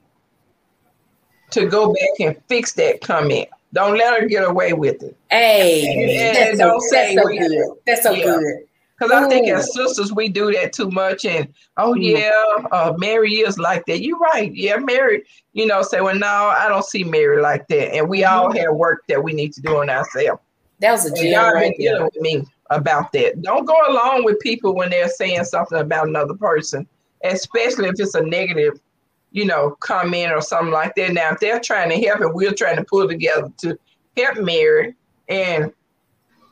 [1.50, 3.48] to go back and fix that comment.
[3.72, 5.16] Don't let her get away with it.
[5.30, 7.78] Hey, and, that's, so, that's so good.
[7.86, 8.24] That's so yeah.
[8.24, 8.66] good.
[8.98, 11.26] Because I think as sisters, we do that too much.
[11.26, 12.18] And oh mm.
[12.18, 14.00] yeah, uh, Mary is like that.
[14.00, 14.54] You're right.
[14.54, 15.24] Yeah, Mary.
[15.52, 17.94] You know, say, well, no, I don't see Mary like that.
[17.94, 18.58] And we all mm-hmm.
[18.58, 20.40] have work that we need to do on ourselves.
[20.80, 23.42] That was a gem right been dealing with me about that.
[23.42, 26.86] Don't go along with people when they're saying something about another person,
[27.24, 28.80] especially if it's a negative,
[29.32, 31.12] you know, comment or something like that.
[31.12, 33.78] Now, if they're trying to help and we're trying to pull together to
[34.16, 34.94] help Mary
[35.28, 35.72] and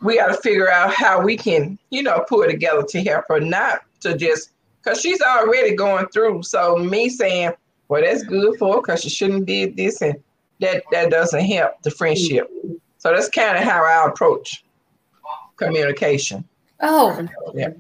[0.03, 3.41] we got to figure out how we can, you know, pull together to help her,
[3.41, 4.51] not to just
[4.83, 6.43] because she's already going through.
[6.43, 7.53] So me saying,
[7.89, 10.17] well, that's good for her because she shouldn't did this, and
[10.61, 12.51] that that doesn't help the friendship.
[12.99, 14.65] So that's kind of how I approach
[15.57, 16.45] communication.
[16.81, 17.71] Oh, yeah.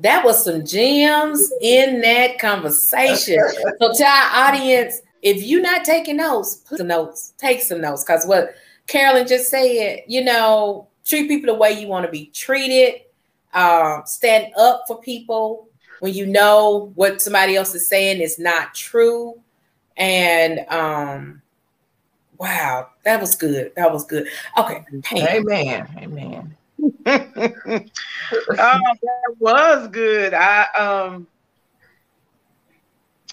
[0.00, 3.40] That was some gems in that conversation.
[3.80, 8.04] so to our audience, if you're not taking notes, put some notes, take some notes.
[8.04, 8.54] Because what
[8.86, 13.02] Carolyn just said, you know, treat people the way you want to be treated.
[13.54, 15.68] Um, stand up for people
[16.00, 19.40] when you know what somebody else is saying is not true.
[19.96, 21.42] And um,
[22.38, 23.72] wow, that was good.
[23.74, 24.28] That was good.
[24.56, 24.84] Okay.
[25.12, 25.88] Amen.
[25.98, 26.27] Amen.
[27.06, 27.80] Oh,
[28.56, 30.34] that was good.
[30.34, 31.26] I um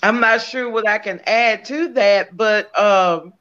[0.03, 3.33] I'm not sure what I can add to that, but um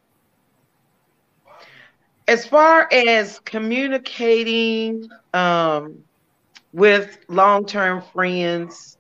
[2.29, 6.05] as far as communicating um,
[6.73, 8.97] with long-term friends,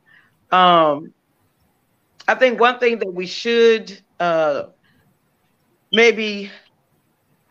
[0.50, 1.12] um,
[2.29, 4.64] I think one thing that we should uh,
[5.92, 6.50] maybe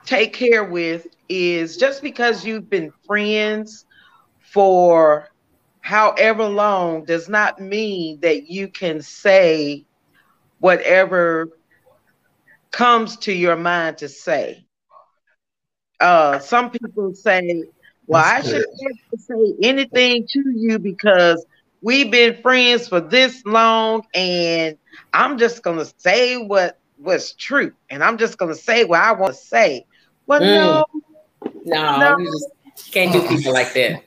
[0.06, 3.86] take care with is just because you've been friends
[4.40, 5.30] for
[5.82, 9.86] however long does not mean that you can say
[10.60, 11.50] whatever
[12.72, 14.66] comes to your mind to say
[16.04, 17.64] uh, some people say,
[18.08, 18.80] well, That's I shouldn't
[19.18, 21.46] say anything to you because
[21.82, 24.78] we've been friends for this long and
[25.14, 29.00] I'm just going to say what was true and I'm just going to say what
[29.00, 29.86] I want to say.
[30.28, 30.54] Well, mm.
[30.54, 30.86] no.
[31.64, 32.18] No, no.
[32.18, 34.04] you just can't do people like that.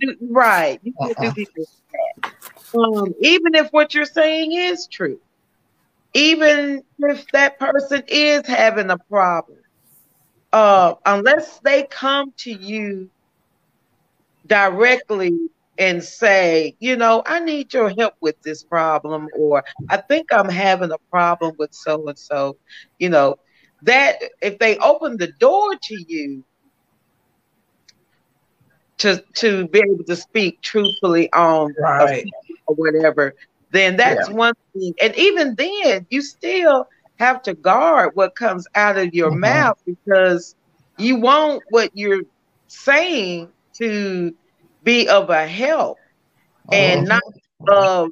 [0.00, 0.80] Do, right.
[0.82, 2.78] You can't do people like that.
[2.78, 5.20] Um, even if what you're saying is true,
[6.14, 9.58] even if that person is having a problem,
[10.52, 13.10] uh, unless they come to you
[14.46, 15.32] directly
[15.78, 20.48] and say, you know, I need your help with this problem, or I think I'm
[20.48, 22.56] having a problem with so and so,
[22.98, 23.36] you know,
[23.82, 26.44] that if they open the door to you
[28.98, 32.26] to to be able to speak truthfully on right.
[32.66, 33.34] or whatever,
[33.70, 34.34] then that's yeah.
[34.34, 34.94] one thing.
[35.02, 39.40] And even then, you still have to guard what comes out of your mm-hmm.
[39.40, 40.54] mouth because
[40.98, 42.22] you want what you're
[42.68, 44.34] saying to
[44.82, 45.98] be of a help
[46.70, 47.20] and uh-huh.
[47.20, 48.08] not of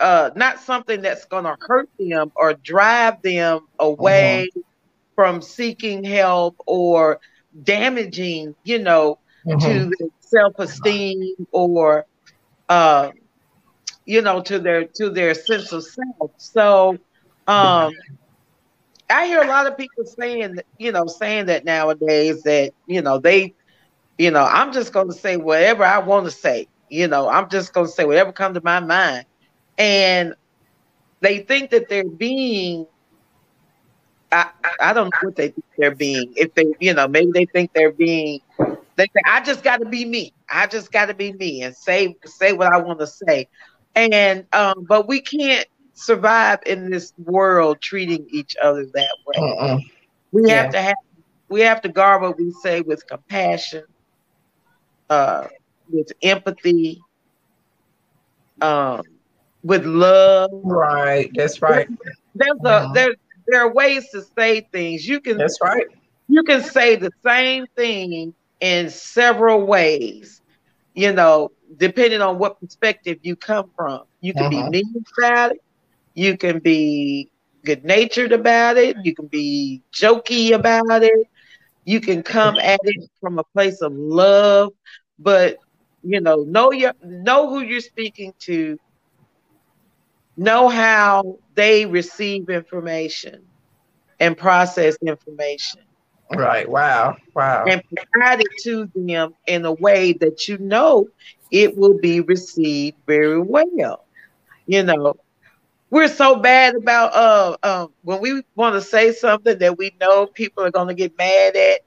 [0.00, 4.62] uh, not something that's going to hurt them or drive them away uh-huh.
[5.14, 7.20] from seeking help or
[7.62, 9.18] damaging, you know,
[9.50, 9.90] uh-huh.
[9.98, 12.06] to self-esteem or
[12.68, 13.10] uh,
[14.06, 16.30] you know to their to their sense of self.
[16.36, 16.98] So
[17.46, 17.92] um
[19.10, 23.18] I hear a lot of people saying, you know, saying that nowadays that, you know,
[23.18, 23.54] they,
[24.18, 26.68] you know, I'm just going to say whatever I want to say.
[26.88, 29.26] You know, I'm just going to say whatever comes to my mind.
[29.76, 30.34] And
[31.20, 32.86] they think that they're being,
[34.30, 34.50] I,
[34.80, 36.32] I don't know what they think they're being.
[36.36, 38.40] If they, you know, maybe they think they're being,
[39.02, 40.32] they say, I just got to be me.
[40.48, 43.48] I just got to be me and say, say what I want to say.
[43.94, 49.34] And, um, but we can't survive in this world treating each other that way.
[49.38, 49.78] Uh-uh.
[50.30, 50.62] We yeah.
[50.62, 50.94] have to have
[51.48, 53.84] we have to guard what we say with compassion,
[55.10, 55.48] uh,
[55.90, 57.02] with empathy,
[58.62, 59.02] um,
[59.62, 60.48] with love.
[60.52, 61.86] Right, that's right.
[62.34, 62.88] There's uh-huh.
[62.88, 63.14] a there
[63.46, 65.06] there are ways to say things.
[65.06, 65.84] You can that's right.
[66.28, 70.40] You can say the same thing in several ways.
[70.94, 74.02] You know, depending on what perspective you come from.
[74.20, 74.70] You can uh-huh.
[74.70, 75.62] be mean about it.
[76.14, 77.30] You can be
[77.64, 78.96] good natured about it.
[79.04, 81.26] You can be jokey about it.
[81.84, 84.72] You can come at it from a place of love,
[85.18, 85.58] but
[86.02, 88.78] you know, know your know who you're speaking to,
[90.36, 93.42] know how they receive information
[94.20, 95.82] and process information.
[96.34, 96.68] Right.
[96.68, 97.16] Wow.
[97.34, 97.64] Wow.
[97.66, 101.08] And provide it to them in a way that you know
[101.50, 104.04] it will be received very well.
[104.66, 105.16] You know,
[105.90, 110.26] we're so bad about uh um when we want to say something that we know
[110.26, 111.80] people are going to get mad at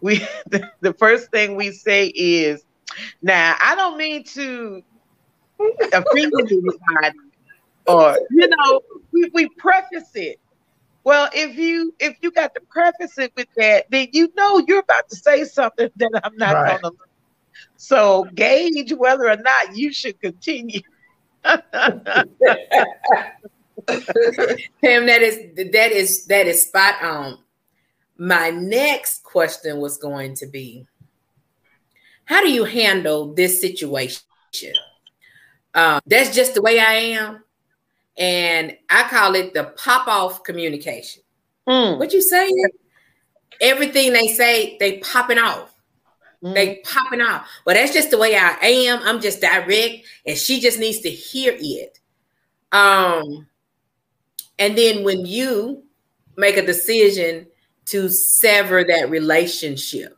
[0.00, 0.16] we
[0.48, 2.64] the, the first thing we say is
[3.22, 4.82] now i don't mean to
[5.92, 7.18] offend anybody,
[7.86, 8.80] or you know,
[9.12, 10.38] we, we preface it.
[11.04, 14.80] Well, if you if you got to preface it with that, then you know you're
[14.80, 16.80] about to say something that I'm not right.
[16.80, 16.94] gonna.
[17.76, 20.80] So gauge whether or not you should continue.
[21.44, 21.56] Pam,
[23.86, 25.38] that is
[25.72, 27.38] that is that is spot on.
[28.16, 30.86] My next question was going to be
[32.24, 34.22] how do you handle this situation?
[35.74, 37.44] Um, that's just the way I am.
[38.18, 41.22] And I call it the pop off communication.
[41.68, 41.98] Mm.
[41.98, 42.64] What you saying?
[43.60, 45.74] Everything they say, they popping off.
[46.42, 46.54] Mm.
[46.54, 47.46] They popping off.
[47.64, 49.00] But that's just the way I am.
[49.02, 52.00] I'm just direct, and she just needs to hear it.
[52.72, 53.46] Um,
[54.58, 55.84] and then when you
[56.36, 57.46] make a decision
[57.86, 60.16] to sever that relationship,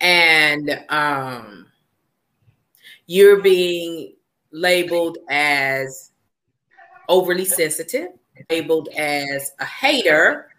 [0.00, 1.66] and um,
[3.06, 4.14] you're being
[4.52, 6.12] labeled as
[7.08, 8.08] overly sensitive,
[8.50, 10.50] labeled as a hater.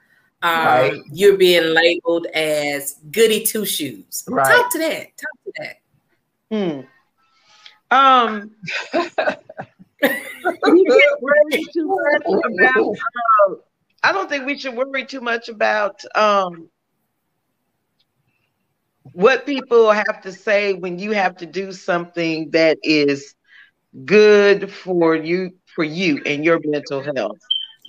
[0.42, 1.02] Um, right.
[1.12, 4.24] You're being labeled as goody two shoes.
[4.28, 4.46] Right.
[4.46, 5.08] Talk to that.
[5.18, 5.76] Talk to that.
[6.52, 6.82] Hmm.
[7.92, 8.52] Um.
[12.46, 13.56] about, uh,
[14.04, 16.70] I don't think we should worry too much about um,
[19.14, 23.36] what people have to say when you have to do something that is
[24.06, 27.38] good for you for you and your mental health.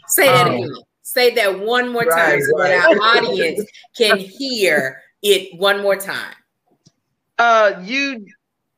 [0.07, 0.75] Say that um, again.
[1.03, 2.69] Say that one more right, time so right.
[2.69, 6.35] that our audience can hear it one more time.
[7.37, 8.25] Uh, you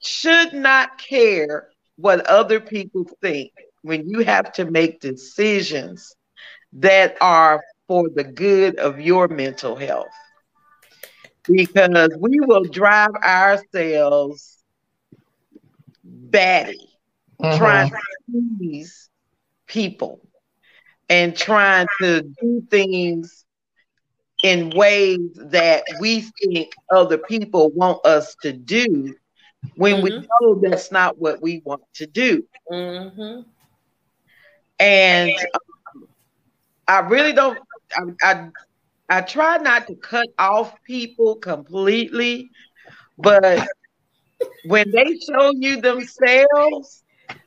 [0.02, 6.16] should not care what other people think when you have to make decisions
[6.72, 10.06] that are for the good of your mental health
[11.46, 14.64] because we will drive ourselves
[16.02, 16.91] batty
[17.40, 17.58] mm-hmm.
[17.58, 17.96] trying to
[18.58, 19.08] please
[19.66, 20.20] people
[21.08, 23.44] and trying to do things
[24.42, 29.14] in ways that we think other people want us to do
[29.76, 30.04] when mm-hmm.
[30.04, 32.44] we know that's not what we want to do.
[32.70, 33.42] Mm-hmm.
[34.80, 36.08] And um,
[36.88, 37.58] I really don't.
[37.94, 38.48] I, I
[39.08, 42.50] I try not to cut off people completely,
[43.18, 43.68] but
[44.64, 47.01] when they show you themselves,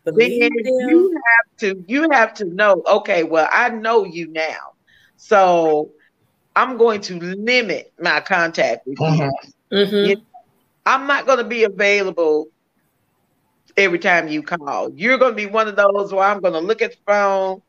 [0.06, 4.74] then you have to you have to know, okay, well, I know you now.
[5.18, 5.92] So
[6.56, 9.24] I'm going to limit my contact with mm-hmm.
[9.72, 9.86] you.
[9.86, 10.10] Mm-hmm.
[10.10, 10.22] you know,
[10.86, 12.48] I'm not going to be available
[13.76, 14.92] every time you call.
[14.94, 17.62] You're going to be one of those where I'm going to look at the phone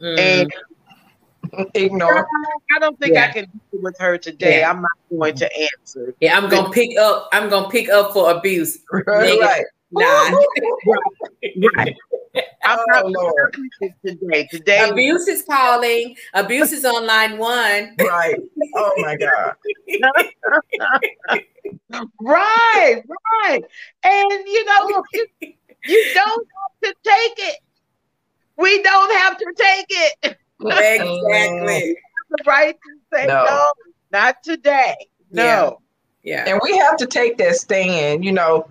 [0.00, 0.18] mm.
[0.18, 0.52] and
[1.74, 2.26] ignore.
[2.76, 3.26] I don't think yeah.
[3.26, 4.60] I can deal with her today.
[4.60, 4.70] Yeah.
[4.70, 6.14] I'm not going to answer.
[6.20, 7.28] Yeah, I'm gonna pick up.
[7.32, 8.78] I'm gonna pick up for abuse.
[9.06, 9.64] Right.
[9.96, 10.46] Oh,
[10.86, 11.56] right.
[11.56, 11.68] Nah.
[11.76, 11.96] right.
[12.64, 13.52] I'm oh, not
[14.04, 14.46] today.
[14.50, 16.16] Today, abuse is calling.
[16.34, 17.96] Abuse is on line one.
[17.98, 18.36] Right.
[18.76, 19.54] Oh my god.
[22.20, 23.02] right.
[23.42, 23.64] Right.
[24.02, 25.26] And you know, you,
[25.86, 27.60] you don't have to take it.
[28.56, 30.38] We don't have to take it.
[30.60, 31.96] Exactly.
[32.30, 33.44] the right to say no.
[33.44, 33.66] no,
[34.12, 34.94] not today.
[35.30, 35.78] No.
[36.22, 36.44] Yeah.
[36.44, 36.52] yeah.
[36.52, 38.68] And we have to take that stand, you know,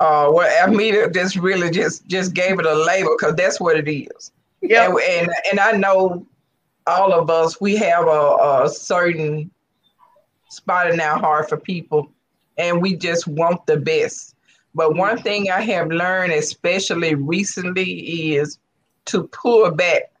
[0.00, 3.88] uh what Amita just really just just gave it a label because that's what it
[3.88, 4.32] is.
[4.60, 4.88] Yeah.
[4.88, 6.26] And, and, and I know
[6.86, 9.50] all of us we have a, a certain
[10.48, 12.10] spot in our heart for people
[12.58, 14.34] and we just want the best.
[14.74, 18.58] But one thing I have learned, especially recently, is
[19.06, 20.12] to pull back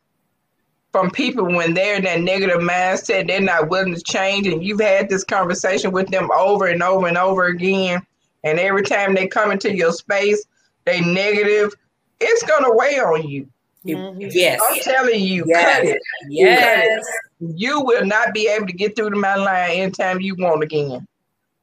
[0.92, 4.80] from people when they're in that negative mindset, they're not willing to change, and you've
[4.80, 8.04] had this conversation with them over and over and over again,
[8.44, 10.44] and every time they come into your space,
[10.84, 11.72] they negative,
[12.20, 13.48] it's gonna weigh on you.
[13.86, 14.28] Mm-hmm.
[14.32, 15.76] Yes, I'm telling you, yes.
[15.76, 16.02] cut it.
[16.28, 17.04] Yes,
[17.40, 20.62] you, you will not be able to get through to my line anytime you want
[20.62, 21.06] again.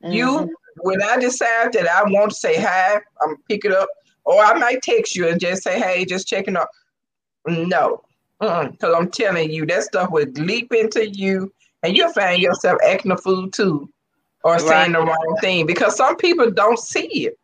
[0.03, 0.11] Mm-hmm.
[0.11, 3.89] You, when I decide that I want to say hi, I'm pick it up,
[4.25, 6.71] or I might text you and just say, "Hey, just checking up."
[7.45, 8.01] No,
[8.39, 13.11] because I'm telling you, that stuff would leap into you, and you'll find yourself acting
[13.11, 13.89] a fool too,
[14.47, 14.61] or right.
[14.61, 15.65] saying the wrong thing.
[15.65, 17.37] Because some people don't see it,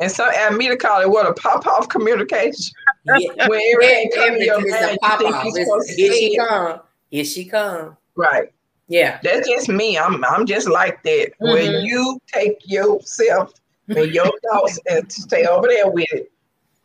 [0.00, 2.74] and some Amita call it what a pop off communication.
[3.04, 3.28] Yeah.
[3.48, 5.44] Where everything comes your mind, pop off.
[5.88, 6.80] Here she come.
[7.10, 7.96] Here she come.
[8.14, 8.52] Right.
[8.88, 9.18] Yeah.
[9.22, 9.96] That's just me.
[9.96, 11.32] I'm I'm just like that.
[11.40, 11.52] Mm-hmm.
[11.52, 13.54] When you take yourself
[13.88, 16.30] and your thoughts and stay over there with it,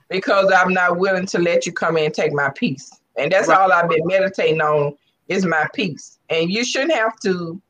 [0.09, 2.89] because I'm not willing to let you come in and take my peace.
[3.17, 3.59] And that's right.
[3.59, 4.95] all I've been meditating on
[5.27, 6.19] is my peace.
[6.29, 7.61] And you shouldn't have to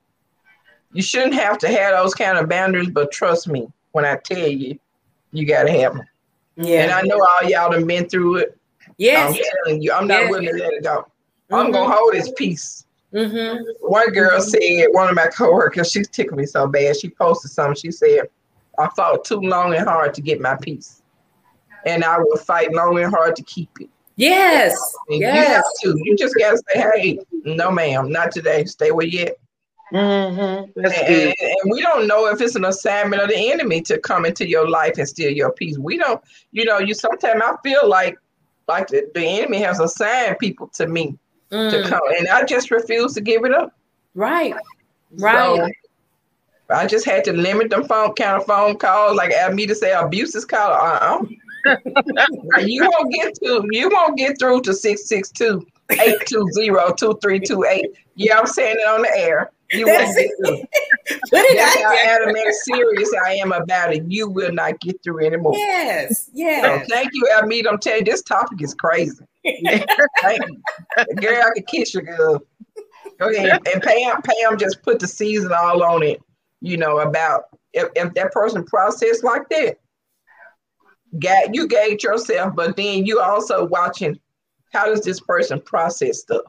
[0.98, 4.48] you shouldn't have to have those kind of boundaries, but trust me when I tell
[4.48, 4.80] you,
[5.32, 6.08] you gotta have them.
[6.56, 6.82] Yeah.
[6.82, 8.58] And I know all y'all have been through it.
[8.98, 9.36] Yes.
[9.36, 10.32] I'm telling you, I'm not yes.
[10.32, 11.02] willing to let it go.
[11.02, 11.54] Mm-hmm.
[11.54, 12.88] I'm gonna hold his peace.
[13.14, 13.64] Mm-hmm.
[13.82, 14.50] One girl mm-hmm.
[14.50, 16.98] said, one of my coworkers, she's tickled me so bad.
[16.98, 17.76] She posted something.
[17.76, 18.22] She said,
[18.80, 21.04] I fought too long and hard to get my peace.
[21.86, 23.90] And I will fight long and hard to keep it.
[24.16, 24.76] Yes.
[25.10, 25.36] And yes.
[25.36, 26.02] You have to.
[26.04, 28.66] You just gotta say, hey, no, ma'am, not today.
[28.66, 29.36] Stay where you at.
[29.94, 30.80] Mm-hmm.
[30.80, 34.26] And, and, and, we don't know if it's an assignment of the enemy to come
[34.26, 35.78] into your life and steal your peace.
[35.78, 36.22] We don't,
[36.52, 38.18] you know, you sometimes I feel like
[38.68, 41.18] like the, the enemy has assigned people to me
[41.52, 41.72] mm.
[41.72, 43.74] to come, and I just refuse to give it up.
[44.14, 44.56] Right,
[45.12, 45.56] right.
[45.56, 45.70] So,
[46.70, 49.94] I just had to limit them phone kind of phone calls, like me to say
[49.94, 50.74] abuse is called.
[50.74, 51.26] Uh-uh.
[52.66, 57.86] you won't get to you won't get through to 662 820 2328.
[58.16, 59.52] Yeah, I'm saying it on the air.
[59.72, 60.64] You won't get through.
[61.32, 64.04] That's how adamant serious I am about it.
[64.08, 65.54] You will not get through anymore.
[65.56, 66.64] Yes, yes.
[66.64, 67.70] So thank you, Almeda.
[67.70, 69.26] I'm telling you, this topic is crazy.
[70.22, 71.16] thank you.
[71.16, 72.42] Girl, I could kiss you, girl.
[73.20, 73.62] Go ahead.
[73.74, 76.22] And Pam, Pam just put the season all on it,
[76.62, 79.80] you know, about if, if that person processed like that.
[81.20, 84.20] Got you gauge yourself, but then you also watching
[84.74, 86.44] how does this person process stuff?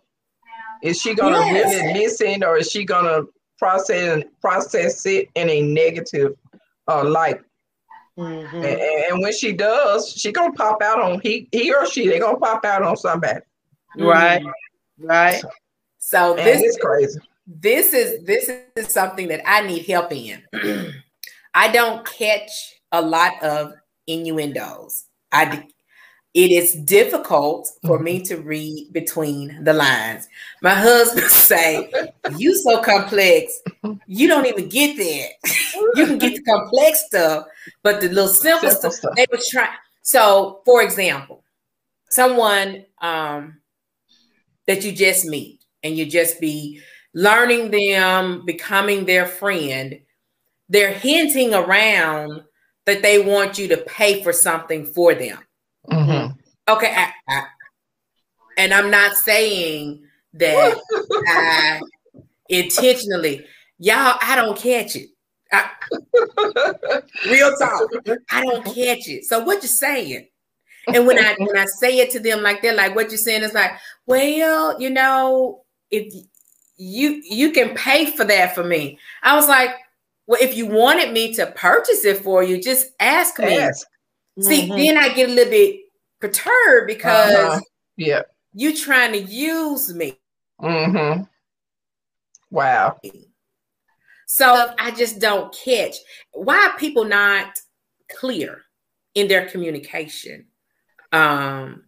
[0.83, 1.73] Is she gonna yes.
[1.73, 3.23] really listen or is she gonna
[3.59, 6.37] process process it in a negative
[6.87, 7.41] uh, light?
[8.19, 8.57] Mm-hmm.
[8.57, 12.09] And, and, when she does, she gonna pop out on he he or she.
[12.09, 13.41] They gonna pop out on somebody.
[13.97, 15.07] Right, mm-hmm.
[15.07, 15.43] right.
[15.99, 17.21] So Man, this is crazy.
[17.47, 20.43] This is this is something that I need help in.
[21.55, 23.73] I don't catch a lot of
[24.07, 25.05] innuendos.
[25.31, 25.67] I
[26.39, 28.37] it is difficult for me mm-hmm.
[28.37, 30.29] to read between the lines.
[30.63, 31.91] My husband say,
[32.37, 33.61] "You so complex,
[34.07, 35.51] you don't even get that.
[35.97, 37.47] you can get the complex stuff,
[37.83, 41.43] but the little simple, simple stuff, they were trying." So, for example,
[42.09, 43.59] someone um,
[44.69, 46.81] that you just meet and you just be
[47.15, 49.99] learning them, becoming their friend,
[50.69, 52.45] they're hinting around
[52.87, 55.39] that they want you to pay for something for them.
[55.91, 56.28] Mm-hmm.
[56.69, 56.95] Okay.
[56.95, 57.47] I, I,
[58.57, 60.03] and I'm not saying
[60.35, 60.79] that
[61.29, 61.81] I
[62.49, 63.45] intentionally,
[63.79, 65.09] y'all, I don't catch it.
[65.51, 65.71] I,
[67.31, 67.91] real talk.
[68.31, 69.25] I don't catch it.
[69.25, 70.29] So what you saying?
[70.93, 73.43] And when I when I say it to them like they're like, what you saying
[73.43, 73.73] is like,
[74.07, 76.13] well, you know, if
[76.77, 78.99] you you can pay for that for me.
[79.23, 79.71] I was like,
[80.27, 83.59] well, if you wanted me to purchase it for you, just ask me.
[83.59, 83.87] Ask.
[84.41, 84.77] See, mm-hmm.
[84.77, 85.81] then I get a little bit
[86.21, 87.61] perturbed because uh-huh.
[87.97, 88.23] yeah,
[88.55, 90.19] you trying to use me.
[90.61, 91.23] Mm-hmm.
[92.51, 92.99] Wow.
[94.27, 95.97] So I just don't catch
[96.33, 97.59] why people not
[98.11, 98.63] clear
[99.15, 100.47] in their communication.
[101.13, 101.85] Um,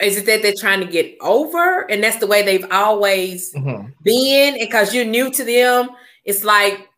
[0.00, 3.88] is it that they're trying to get over and that's the way they've always mm-hmm.
[4.02, 4.58] been?
[4.58, 5.90] Because you're new to them,
[6.24, 6.88] it's like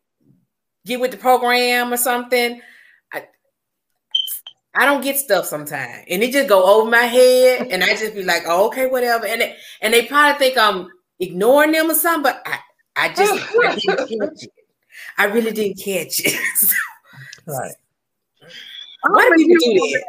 [0.86, 2.60] get with the program or something.
[4.76, 7.88] I, I don't get stuff sometimes, and it just go over my head, and I
[7.88, 9.26] just be like, oh, okay, whatever.
[9.26, 12.58] And they, and they probably think I'm ignoring them or something, but I,
[12.96, 14.52] I just I didn't catch it.
[15.18, 16.38] I really didn't catch it.
[17.46, 17.74] right.
[19.08, 20.04] Why do you do that?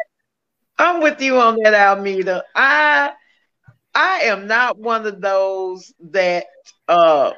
[0.80, 2.44] I'm with you on that, Almeda.
[2.56, 3.12] I
[3.94, 6.46] I am not one of those that
[6.88, 7.32] uh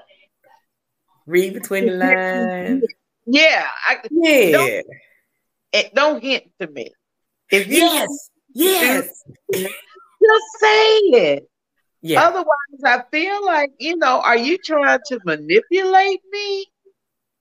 [1.25, 2.83] read between the lines.
[3.31, 4.51] Yeah, I, yeah.
[4.51, 4.85] Don't,
[5.71, 6.93] it don't hint to me.
[7.51, 11.49] If you yes, yes, just say it.
[12.01, 12.27] Yeah.
[12.27, 12.45] Otherwise,
[12.85, 16.65] I feel like you know, are you trying to manipulate me?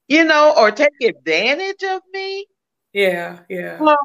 [0.09, 2.46] You know, or take advantage of me?
[2.92, 3.78] Yeah, yeah.
[3.78, 3.96] Um,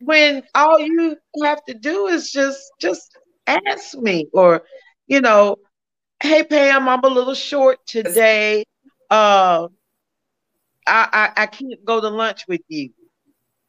[0.00, 4.62] when all you have to do is just just ask me or
[5.06, 5.56] you know
[6.22, 8.64] hey pam i'm a little short today
[9.10, 9.66] uh
[10.86, 12.90] I, I i can't go to lunch with you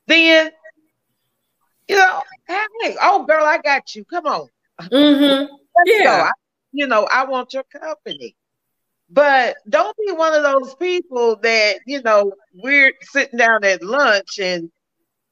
[0.07, 0.51] then
[1.89, 4.47] you know hey oh girl i got you come on
[4.81, 5.53] mm-hmm.
[5.85, 6.31] yeah I,
[6.71, 8.35] you know i want your company
[9.09, 14.39] but don't be one of those people that you know we're sitting down at lunch
[14.39, 14.71] and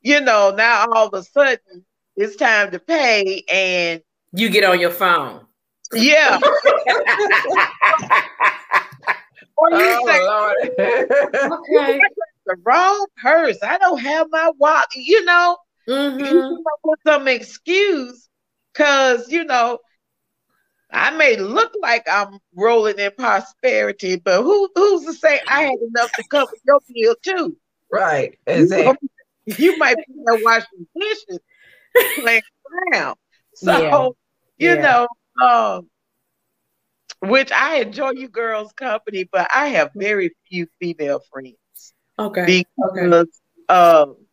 [0.07, 1.85] you know, now all of a sudden
[2.15, 4.01] it's time to pay and
[4.31, 5.41] you get on your phone.
[5.93, 6.39] Yeah.
[9.57, 10.55] or you oh, say, Lord.
[11.59, 11.99] okay.
[12.45, 13.57] the wrong purse.
[13.61, 14.85] I don't have my wallet.
[14.95, 15.57] You know,
[15.87, 16.55] mm-hmm.
[17.05, 18.27] some excuse
[18.73, 19.79] because you know
[20.91, 25.79] I may look like I'm rolling in prosperity, but who who's to say I had
[25.89, 27.57] enough to cover your bill too?
[27.91, 28.37] Right.
[28.47, 29.09] Exactly.
[29.45, 31.39] you might be there washing dishes,
[32.15, 32.41] playing
[32.93, 33.15] around.
[33.55, 34.09] So Yeah.
[34.59, 35.05] you Yeah.
[35.39, 35.89] know, um,
[37.21, 41.57] which I enjoy you girls' company, but I have very few female friends
[42.19, 42.45] Okay.
[42.45, 44.26] because um,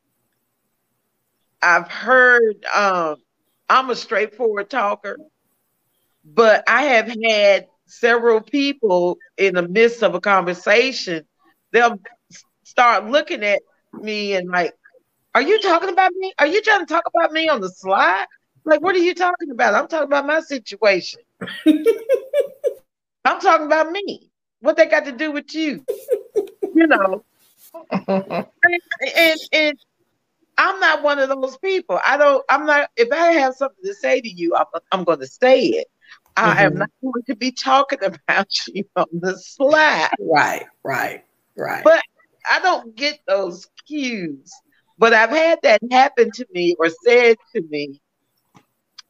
[1.64, 3.16] I've heard um,
[3.70, 5.18] I'm a straightforward talker,
[6.24, 11.24] but I have had several people in the midst of a conversation,
[11.72, 11.98] they'll
[12.64, 13.60] start looking at
[13.94, 14.74] me and like,
[15.34, 16.32] "Are you talking about me?
[16.38, 18.26] Are you trying to talk about me on the slide?
[18.64, 19.74] Like, what are you talking about?
[19.74, 21.20] I'm talking about my situation.
[23.24, 24.30] I'm talking about me.
[24.60, 25.84] What they got to do with you?
[26.74, 27.24] You know."
[28.08, 28.46] and,
[29.16, 29.78] and and
[30.58, 31.98] I'm not one of those people.
[32.06, 32.44] I don't.
[32.50, 32.90] I'm not.
[32.96, 35.86] If I have something to say to you, I'm, I'm going to say it.
[36.36, 36.78] I am Mhm.
[36.78, 40.08] not going to be talking about you on the slide.
[40.18, 41.24] Right, right,
[41.56, 41.84] right.
[41.84, 42.02] But
[42.50, 44.62] I don't get those cues.
[44.98, 48.00] But I've had that happen to me or said to me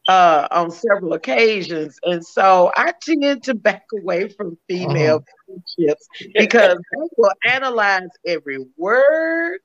[0.07, 6.77] uh, on several occasions, and so I tend to back away from female friendships because
[6.91, 9.59] they will analyze every word,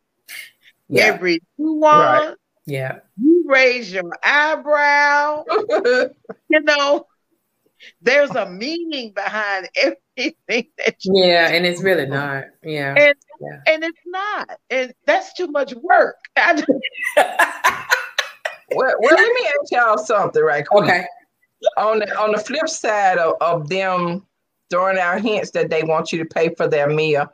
[0.91, 2.37] yeah, every nuance.
[2.67, 2.99] yeah.
[3.21, 5.45] You raise your eyebrow,
[6.49, 7.07] you know.
[8.03, 12.45] There's a meaning behind everything that you Yeah, and it's really not.
[12.63, 12.95] Yeah.
[12.95, 13.61] and Yeah.
[13.73, 16.17] and it's not, and that's too much work.
[18.73, 20.85] Well, well, let me ask y'all something right quick.
[20.85, 21.05] okay.
[21.77, 24.25] On the on the flip side of, of them
[24.71, 27.27] throwing out hints that they want you to pay for their meal,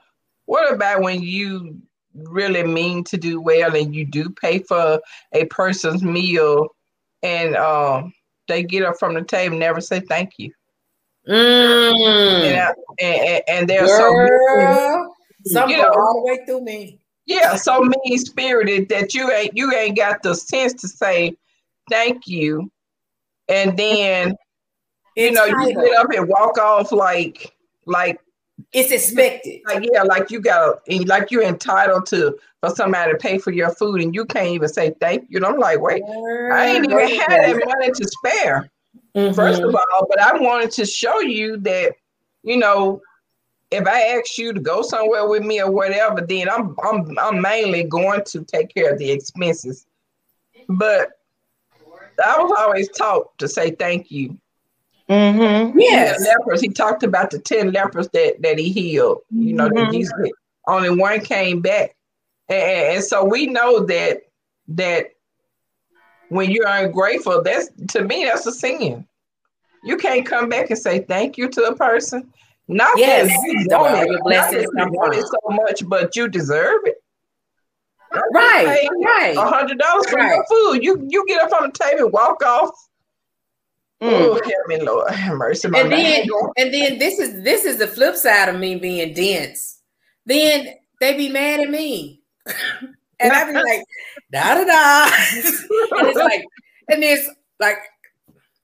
[0.47, 1.77] what about when you
[2.25, 5.01] really mean to do well and you do pay for
[5.33, 6.69] a person's meal
[7.23, 8.13] and um
[8.49, 10.53] they get up from the table never say thank you.
[11.29, 12.45] Mm.
[12.45, 15.89] And, I- and, and, they're so Girl, some You know.
[15.89, 17.01] all the way through me.
[17.27, 21.37] yeah, so mean spirited that you ain't you ain't got the sense to say
[21.91, 22.71] thank you.
[23.49, 24.37] And then
[25.17, 27.53] you know, you get up and walk off like
[27.87, 28.21] like
[28.77, 29.63] It's expected.
[29.65, 33.71] like yeah, like you got like you're entitled to for somebody to pay for your
[33.71, 35.39] food and you can't even say thank you.
[35.39, 36.03] And I'm like, wait,
[36.53, 38.71] I ain't even had that money to spare.
[39.35, 39.69] First Mhm.
[39.71, 41.95] of all, but I wanted to show you that,
[42.43, 43.01] you know,
[43.71, 47.41] if I ask you to go somewhere with me or whatever, then I'm I'm I'm
[47.41, 49.87] mainly going to take care of the expenses.
[50.69, 51.13] But
[52.23, 54.37] I was always taught to say thank you.
[55.09, 55.75] Mhm.
[55.77, 56.21] Yes.
[56.21, 59.19] Lepers, he talked about the 10 lepers that, that he healed.
[59.31, 59.93] You know, that Mhm.
[59.93, 60.13] Jesus
[60.67, 61.95] only one came back.
[62.49, 64.23] And, and so we know that
[64.69, 65.11] that
[66.29, 69.07] when you're ungrateful, that's to me, that's a sin.
[69.85, 72.33] You can't come back and say thank you to a person.
[72.67, 75.27] Not Yes, that you that's want where it, your not blessings that you want it
[75.27, 77.01] so much, but you deserve it.
[78.33, 79.37] Right, right.
[79.37, 80.47] A hundred dollars for your Right.
[80.49, 80.83] food.
[80.83, 82.71] You you get up on the table, and walk off.
[84.03, 84.11] Mm.
[84.11, 85.69] Oh, help me, Lord, have mercy.
[85.69, 88.75] My And then, mind and then this is this is the flip side of me
[88.75, 89.81] being dense.
[90.27, 92.21] Then they be mad at me,
[93.21, 93.85] and I be like,
[94.31, 96.45] da da da, and it's like,
[96.91, 97.79] and it's like,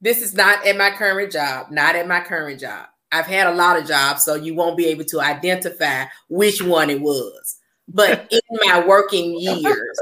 [0.02, 2.88] this is not at my current job, not at my current job.
[3.10, 6.90] I've had a lot of jobs, so you won't be able to identify which one
[6.90, 7.58] it was.
[7.88, 10.00] But in my working years,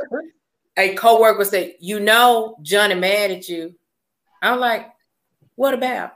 [0.76, 3.76] a coworker said, "You know, Johnny mad at you."
[4.42, 4.86] I'm like,
[5.60, 6.12] "What about?"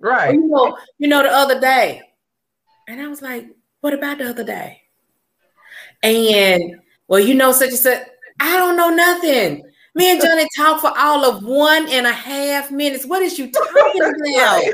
[0.00, 0.34] right.
[0.34, 2.02] you know, you know, the other day.
[2.88, 3.46] And I was like,
[3.80, 4.80] what about the other day?
[6.02, 8.02] And well, you know, such and such,
[8.40, 9.64] I don't know nothing.
[9.94, 13.04] Me and Johnny talked for all of one and a half minutes.
[13.04, 14.64] What is you talking about?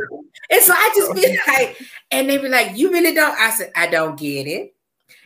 [0.50, 1.76] And so I just be like,
[2.10, 3.36] and they be like, you really don't?
[3.36, 4.74] I said, I don't get it.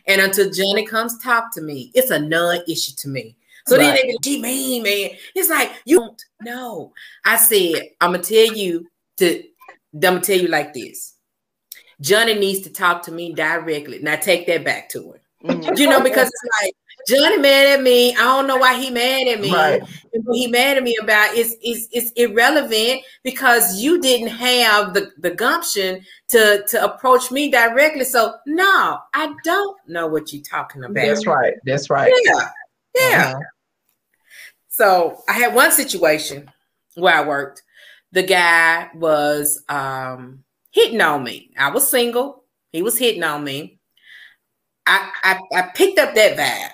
[0.07, 3.35] And until Johnny comes talk to me, it's a non-issue to me.
[3.69, 5.11] So then they be like, gee, mean, man.
[5.35, 6.93] It's like, you don't know.
[7.25, 9.43] I said, I'm gonna tell you to
[9.93, 11.15] I'm gonna tell you like this.
[12.01, 13.99] Johnny needs to talk to me directly.
[13.99, 15.19] Now take that back to him.
[15.43, 15.77] Mm.
[15.77, 16.73] You know, because it's like
[17.07, 18.13] Johnny mad at me.
[18.13, 19.53] I don't know why he mad at me.
[19.53, 19.81] Right.
[20.13, 24.93] And what he mad at me about is is is irrelevant because you didn't have
[24.93, 28.03] the, the gumption to to approach me directly.
[28.03, 31.05] So no, I don't know what you're talking about.
[31.05, 31.53] That's right.
[31.65, 32.11] That's right.
[32.25, 32.49] Yeah.
[32.95, 33.33] Yeah.
[33.35, 33.39] Uh-huh.
[34.79, 36.49] So I had one situation
[36.95, 37.63] where I worked.
[38.13, 41.51] The guy was um, hitting on me.
[41.59, 42.45] I was single.
[42.71, 43.81] He was hitting on me.
[44.87, 46.71] I I, I picked up that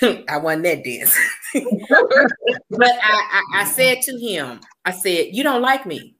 [0.00, 0.24] vibe.
[0.28, 1.18] I wasn't that dense.
[2.70, 6.14] but I, I, I said to him, I said, You don't like me.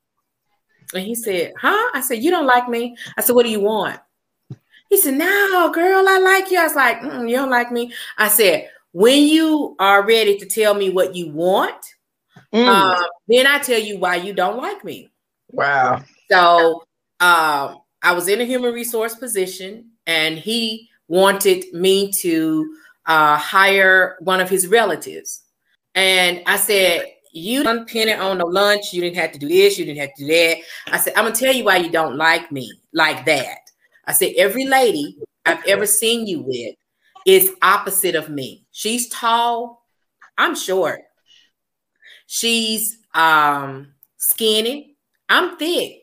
[0.93, 1.91] And he said, Huh?
[1.95, 2.97] I said, You don't like me.
[3.17, 4.01] I said, What do you want?
[4.89, 6.59] He said, No, girl, I like you.
[6.59, 7.93] I was like, mm, You don't like me.
[8.19, 11.85] I said, when you are ready to tell me what you want,
[12.53, 12.67] mm.
[12.67, 15.11] um, then I tell you why you don't like me.
[15.53, 16.03] Wow.
[16.31, 16.83] So
[17.21, 22.75] um, I was in a human resource position, and he wanted me to
[23.07, 25.43] uh, hire one of his relatives.
[25.95, 28.93] And I said, You didn't pin it on the lunch.
[28.93, 29.79] You didn't have to do this.
[29.79, 30.57] You didn't have to do that.
[30.89, 33.59] I said, I'm going to tell you why you don't like me like that.
[34.07, 36.75] I said, Every lady I've ever seen you with
[37.27, 38.67] is opposite of me.
[38.73, 39.85] She's tall.
[40.39, 41.01] I'm short.
[42.27, 44.97] She's um, skinny.
[45.29, 46.03] I'm thick.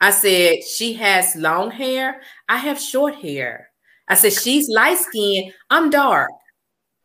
[0.00, 2.22] I said, she has long hair.
[2.48, 3.68] I have short hair.
[4.08, 5.52] I said, she's light skinned.
[5.68, 6.30] I'm dark.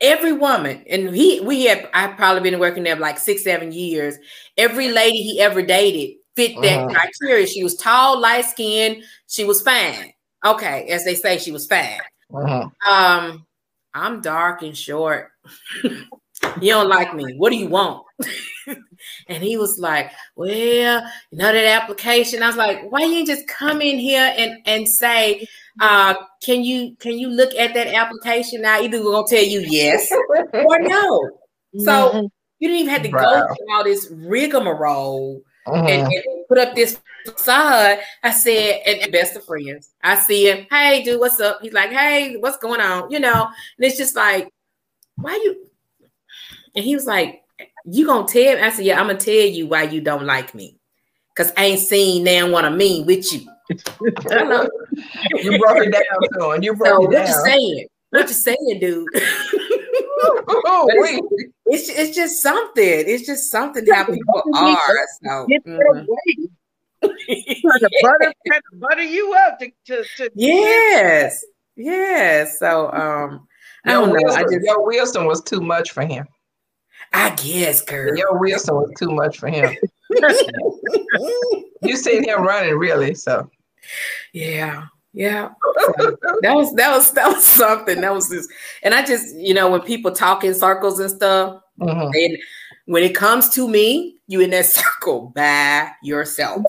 [0.01, 4.17] Every woman, and he we had I've probably been working there like six, seven years.
[4.57, 6.89] Every lady he ever dated fit that uh-huh.
[6.93, 7.47] criteria.
[7.47, 10.11] She was tall, light skinned, she was fine.
[10.45, 11.99] Okay, as they say, she was fine.
[12.33, 12.69] Uh-huh.
[12.89, 13.45] Um,
[13.93, 15.31] I'm dark and short.
[15.83, 16.01] you
[16.61, 17.35] don't like me.
[17.37, 18.03] What do you want?
[19.27, 20.83] and he was like, Well, you
[21.31, 22.43] know that application.
[22.43, 25.47] I was like, why you just come in here and, and say,
[25.79, 28.79] uh, can you can you look at that application now?
[28.81, 30.11] Either we're gonna tell you yes
[30.53, 31.29] or no.
[31.79, 32.25] So mm-hmm.
[32.59, 33.19] you didn't even have to wow.
[33.19, 36.13] go through all this rigmarole and, and,
[36.47, 37.99] put up this facade.
[38.23, 39.91] I said, and, and best of friends.
[40.03, 41.59] I see him, hey dude, what's up?
[41.61, 43.09] He's like, hey, what's going on?
[43.11, 43.45] You know,
[43.77, 44.49] and it's just like,
[45.15, 45.65] why you
[46.75, 47.41] and he was like,
[47.85, 48.63] You gonna tell?
[48.63, 50.77] I said, Yeah, I'm gonna tell you why you don't like me.
[51.35, 53.39] Cause I ain't seen now what I mean with you.
[53.69, 54.11] you
[55.59, 56.59] broke it down to.
[56.61, 57.21] You broke so it down.
[57.21, 57.87] What you saying?
[58.11, 59.07] What you saying, dude?
[60.47, 61.21] oh, wait.
[61.67, 62.83] It's, it's, it's just something.
[62.83, 65.07] It's just something how people are.
[65.23, 66.05] So mm-hmm.
[67.01, 71.43] to butter, to butter you up to, to, to yes,
[71.75, 72.59] yes.
[72.59, 73.47] So um,
[73.85, 74.15] I don't know.
[74.15, 76.27] Wilson, I just Joe Wilson was too much for him.
[77.13, 78.15] I guess, girl.
[78.15, 79.75] Your Wilson was too much for him.
[81.81, 83.13] you seen him running, really.
[83.13, 83.49] So,
[84.33, 84.85] yeah,
[85.15, 85.49] yeah.
[85.79, 88.01] So that was that was that was something.
[88.01, 88.49] That was just,
[88.83, 92.11] and I just, you know, when people talk in circles and stuff, mm-hmm.
[92.13, 92.37] and
[92.85, 96.63] when it comes to me, you in that circle by yourself.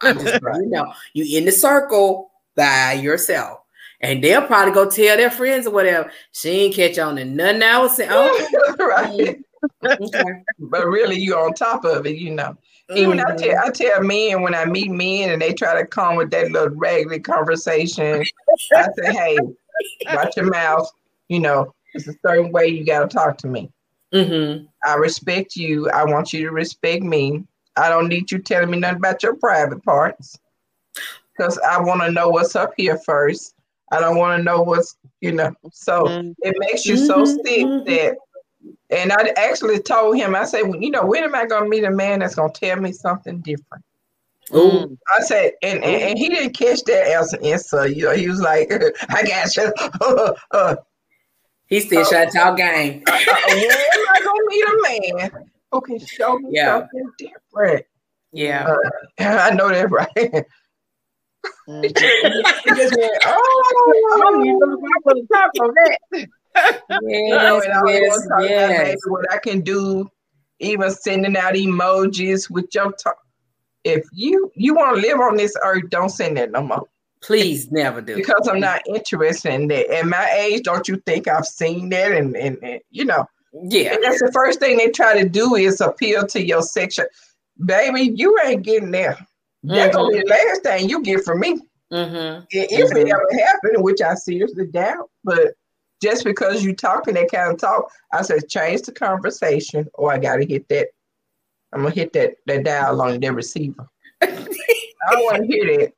[0.00, 3.60] I'm just, you know, you in the circle by yourself.
[4.00, 6.10] And they'll probably go tell their friends or whatever.
[6.32, 8.10] She ain't catch on to nothing I was saying.
[8.12, 9.38] Oh, right
[10.58, 12.56] but really, you're on top of it, you know.
[12.90, 13.32] Even mm-hmm.
[13.32, 16.30] I tell I tell men when I meet men and they try to come with
[16.30, 18.24] that little raggedy conversation,
[18.74, 19.38] I say, "Hey,
[20.12, 20.90] watch your mouth.
[21.28, 23.70] You know, it's a certain way you got to talk to me.
[24.12, 24.66] Mm-hmm.
[24.84, 25.88] I respect you.
[25.90, 27.44] I want you to respect me.
[27.76, 30.38] I don't need you telling me nothing about your private parts
[31.36, 33.54] because I want to know what's up here first.
[33.90, 35.54] I don't want to know what's you know.
[35.72, 36.32] So mm-hmm.
[36.38, 37.84] it makes you so sick mm-hmm.
[37.84, 38.16] that
[38.90, 41.68] and I actually told him, I said, well, you know, when am I going to
[41.68, 43.84] meet a man that's going to tell me something different?
[44.54, 44.98] Ooh.
[45.16, 47.90] I said, and, and, and, he didn't catch that as an insult.
[47.90, 48.70] You know, he was like,
[49.08, 49.72] I got you.
[50.50, 50.76] uh,
[51.66, 53.02] he still uh, trying to talk game.
[53.08, 56.80] uh, uh, when am I going to meet a man who can show me yeah.
[56.80, 57.86] something different?
[58.32, 58.74] Yeah.
[59.18, 60.44] Uh, I know that, right?
[61.68, 62.76] Mm-hmm.
[62.76, 64.44] just went, oh, I'm
[65.02, 68.96] going to talk on that yes, yes, yes.
[69.06, 70.08] what I can do,
[70.60, 73.16] even sending out emojis with your talk.
[73.84, 76.86] If you you want to live on this earth, don't send that no more.
[77.22, 78.16] Please never do.
[78.16, 79.88] Because I'm not interested in that.
[79.90, 82.12] At my age, don't you think I've seen that?
[82.12, 83.94] And, and, and you know, yeah.
[83.94, 87.06] And that's the first thing they try to do is appeal to your sexual.
[87.64, 89.14] Baby, you ain't getting there.
[89.64, 89.74] Mm-hmm.
[89.74, 91.60] That's gonna be the last thing you get from me.
[91.92, 92.44] Mm-hmm.
[92.50, 92.96] If mm-hmm.
[92.96, 95.54] it ever happened, which I seriously doubt, but
[96.02, 100.18] just because you talking that kind of talk, I said change the conversation, or I
[100.18, 100.88] gotta hit that.
[101.72, 103.88] I'm gonna hit that that dial on the receiver.
[104.22, 105.92] I don't want to hear that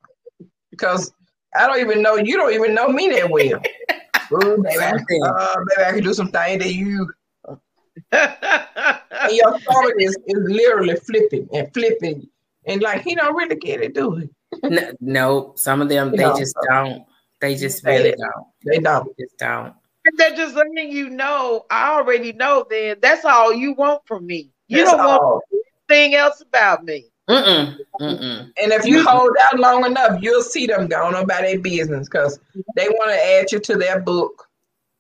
[0.71, 1.13] because
[1.57, 2.37] I don't even know you.
[2.37, 3.61] Don't even know me that well.
[4.33, 7.11] Ooh, baby, I, uh, baby, I can do some things that you.
[8.13, 12.29] and your stomach is, is literally flipping and flipping,
[12.67, 14.29] and like he don't really get it, do he?
[14.69, 17.05] no, no, some of them you they know, just don't.
[17.41, 18.47] They just really don't.
[18.65, 19.07] They don't.
[19.17, 19.75] They just don't
[20.17, 21.65] they're just letting you know.
[21.71, 22.67] I already know.
[22.69, 24.51] Then that's all you want from me.
[24.69, 25.19] You that's don't all.
[25.19, 25.45] want
[25.91, 27.07] anything else about me.
[27.29, 28.53] Mm-mm, mm-mm.
[28.63, 32.39] And if you hold out long enough, you'll see them going about their business because
[32.77, 34.47] they want to add you to their book.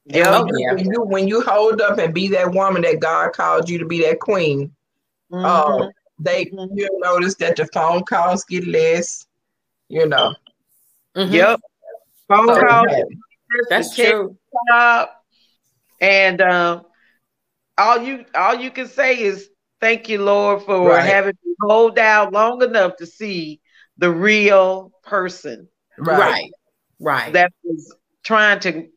[0.06, 0.72] Yeah, when, yeah.
[0.72, 3.86] when, you when you hold up and be that woman that God called you to
[3.86, 4.72] be that queen,
[5.30, 5.44] mm-hmm.
[5.44, 5.88] uh,
[6.18, 6.78] they mm-hmm.
[6.78, 9.26] you notice that the phone calls get less.
[9.88, 10.34] You know.
[11.16, 11.34] Mm-hmm.
[11.34, 11.60] Yep.
[12.28, 13.04] Phone calls.
[13.68, 14.36] That's true.
[16.00, 16.82] And um,
[17.78, 19.48] all you all you can say is
[19.80, 21.04] thank you, Lord, for right.
[21.04, 23.60] having me hold out long enough to see
[23.98, 25.68] the real person.
[25.98, 26.50] Right.
[27.00, 27.32] Right.
[27.32, 28.88] That was trying to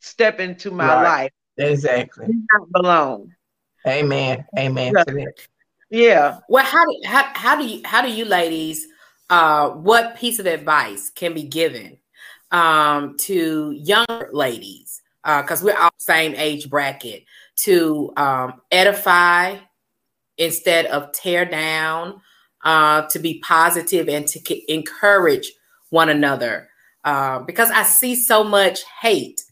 [0.00, 1.02] step into my right.
[1.02, 1.32] life.
[1.56, 2.26] Exactly.
[2.28, 3.32] Not belong.
[3.86, 4.44] Amen.
[4.58, 4.92] Amen.
[5.06, 5.24] Yeah.
[5.90, 6.38] yeah.
[6.48, 8.86] Well, how do how, how do you how do you ladies
[9.30, 11.98] uh what piece of advice can be given
[12.52, 17.24] um to younger ladies because uh, we're all same age bracket
[17.56, 19.56] to um, edify
[20.38, 22.20] instead of tear down,
[22.64, 25.52] uh, to be positive and to encourage
[25.90, 26.68] one another.
[27.04, 29.42] Uh, because I see so much hate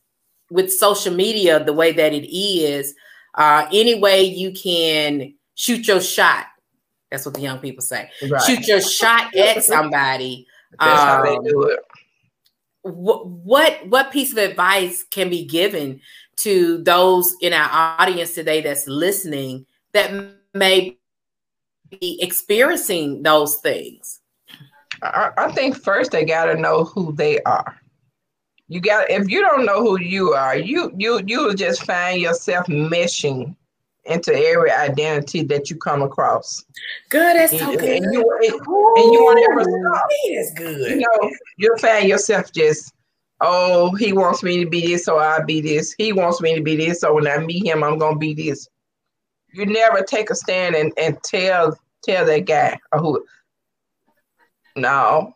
[0.50, 2.94] with social media the way that it is.
[3.34, 6.46] Uh, any way you can shoot your shot.
[7.10, 8.10] That's what the young people say.
[8.28, 8.42] Right.
[8.42, 10.46] Shoot your shot at somebody.
[10.78, 11.80] That's um, how they um, do it.
[12.84, 16.00] What, what piece of advice can be given
[16.36, 17.68] to those in our
[17.98, 20.12] audience today that's listening that
[20.52, 20.98] may
[22.00, 24.20] be experiencing those things?
[25.02, 27.78] I, I think first they got to know who they are.
[28.68, 32.20] You got if you don't know who you are, you you you will just find
[32.20, 33.54] yourself meshing
[34.06, 36.64] into every identity that you come across.
[37.08, 38.02] Good, that's so and, good.
[38.02, 40.08] And you, and, and you want never stop.
[40.34, 40.90] That's good.
[40.90, 42.92] You know, you'll find yourself just
[43.40, 45.94] oh, he wants me to be this, so I'll be this.
[45.96, 48.68] He wants me to be this, so when I meet him, I'm gonna be this.
[49.52, 53.24] You never take a stand and, and tell tell that guy or who.
[54.76, 55.34] No,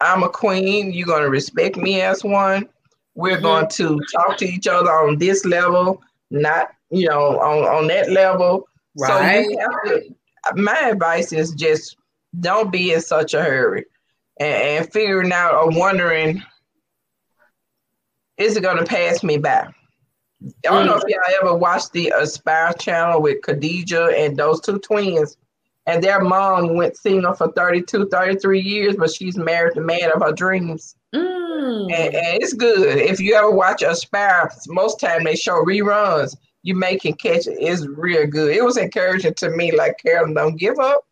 [0.00, 0.92] I'm a queen.
[0.92, 2.68] You're gonna respect me as one.
[3.14, 3.42] We're mm-hmm.
[3.42, 8.10] going to talk to each other on this level, not you know on on that
[8.10, 8.68] level.
[8.98, 9.46] Right.
[9.46, 10.14] So to,
[10.54, 11.96] my advice is just
[12.40, 13.86] don't be in such a hurry
[14.38, 16.42] and, and figuring out or wondering
[18.36, 19.68] is it going to pass me by?
[20.66, 24.78] I don't know if y'all ever watched the Aspire channel with Khadijah and those two
[24.78, 25.36] twins.
[25.86, 30.22] And their mom went single for 32, 33 years, but she's married the man of
[30.22, 30.96] her dreams.
[31.14, 31.92] Mm.
[31.92, 32.98] And, and, it's good.
[32.98, 36.36] If you ever watch Aspire, most time they show reruns.
[36.64, 37.46] You may can catch.
[37.46, 38.56] It's real good.
[38.56, 41.06] It was encouraging to me, like Carolyn, don't give up.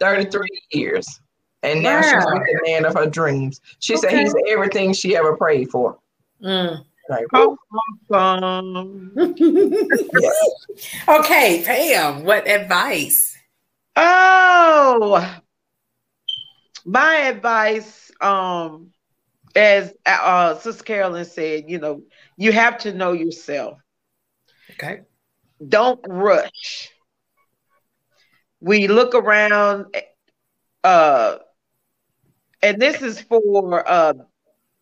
[0.00, 1.20] 33 years.
[1.62, 3.60] And now she's with the man of her dreams.
[3.80, 4.08] She okay.
[4.08, 5.98] said he's everything she ever prayed for.
[6.42, 6.82] Mm.
[7.10, 7.26] Like,
[11.08, 13.36] okay, Pam, what advice?
[13.96, 15.40] Oh,
[16.86, 18.92] my advice, um,
[19.54, 22.02] as uh, Sister Carolyn said, you know,
[22.36, 23.78] you have to know yourself.
[24.80, 25.00] Okay.
[25.66, 26.90] Don't rush.
[28.60, 29.86] We look around,
[30.84, 31.38] uh,
[32.62, 34.14] and this is for uh,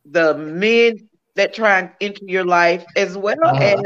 [0.04, 3.62] the men that try and enter your life, as well uh-huh.
[3.62, 3.82] as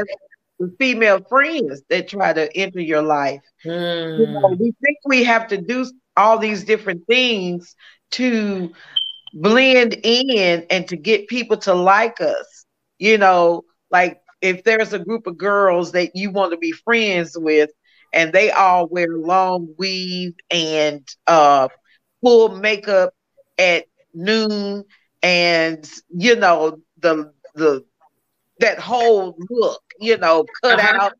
[0.58, 3.40] the female friends that try to enter your life.
[3.64, 4.18] Mm.
[4.18, 5.86] You know, we think we have to do
[6.16, 7.74] all these different things
[8.12, 8.72] to
[9.32, 12.64] blend in and to get people to like us.
[12.98, 17.36] You know, like if there's a group of girls that you want to be friends
[17.38, 17.70] with
[18.12, 21.68] and they all wear long weave and uh
[22.22, 23.14] full makeup
[23.58, 23.84] at
[24.14, 24.84] noon
[25.22, 27.84] and you know the the
[28.60, 30.98] that whole look, you know, cut uh-huh.
[31.00, 31.12] out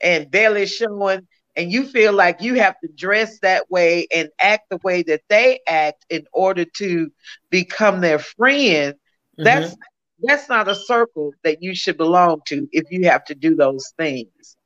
[0.00, 1.26] and belly showing,
[1.56, 5.22] and you feel like you have to dress that way and act the way that
[5.28, 7.10] they act in order to
[7.50, 8.94] become their friend.
[8.94, 9.44] Mm-hmm.
[9.44, 9.74] That's
[10.22, 13.92] that's not a circle that you should belong to if you have to do those
[13.98, 14.56] things.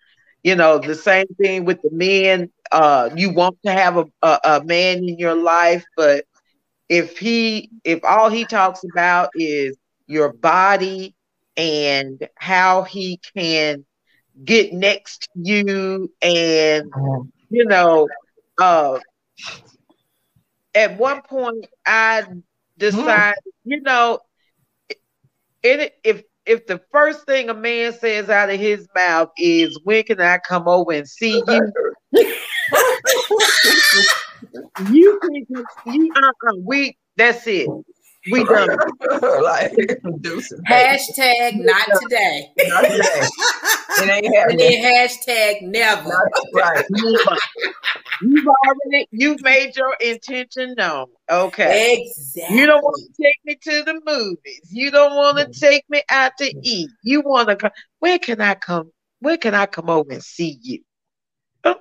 [0.42, 2.50] You know, the same thing with the men.
[2.72, 6.24] Uh, you want to have a, a, a man in your life, but
[6.88, 9.76] if he if all he talks about is
[10.06, 11.14] your body
[11.56, 13.84] and how he can
[14.44, 17.28] get next to you and mm-hmm.
[17.50, 18.08] you know
[18.60, 18.98] uh
[20.74, 22.24] at one point i
[22.78, 23.70] decided mm-hmm.
[23.70, 24.18] you know
[25.62, 30.02] it, if if the first thing a man says out of his mouth is when
[30.04, 31.72] can i come over and see you?
[34.90, 37.68] You can you uh-uh, we that's it
[38.30, 38.68] we done.
[39.42, 39.72] like,
[40.68, 42.52] hashtag not today.
[42.58, 43.28] Not today.
[43.98, 44.84] It ain't happening.
[44.84, 46.30] hashtag never.
[46.54, 46.84] right.
[48.22, 51.06] You've already you've made your intention known.
[51.30, 52.02] Okay.
[52.02, 52.58] Exactly.
[52.58, 54.68] You don't want to take me to the movies.
[54.70, 55.58] You don't want to mm.
[55.58, 56.90] take me out to eat.
[57.02, 57.70] You want to come.
[58.00, 58.90] Where can I come?
[59.20, 60.80] Where can I come over and see you?
[61.64, 61.76] Oh,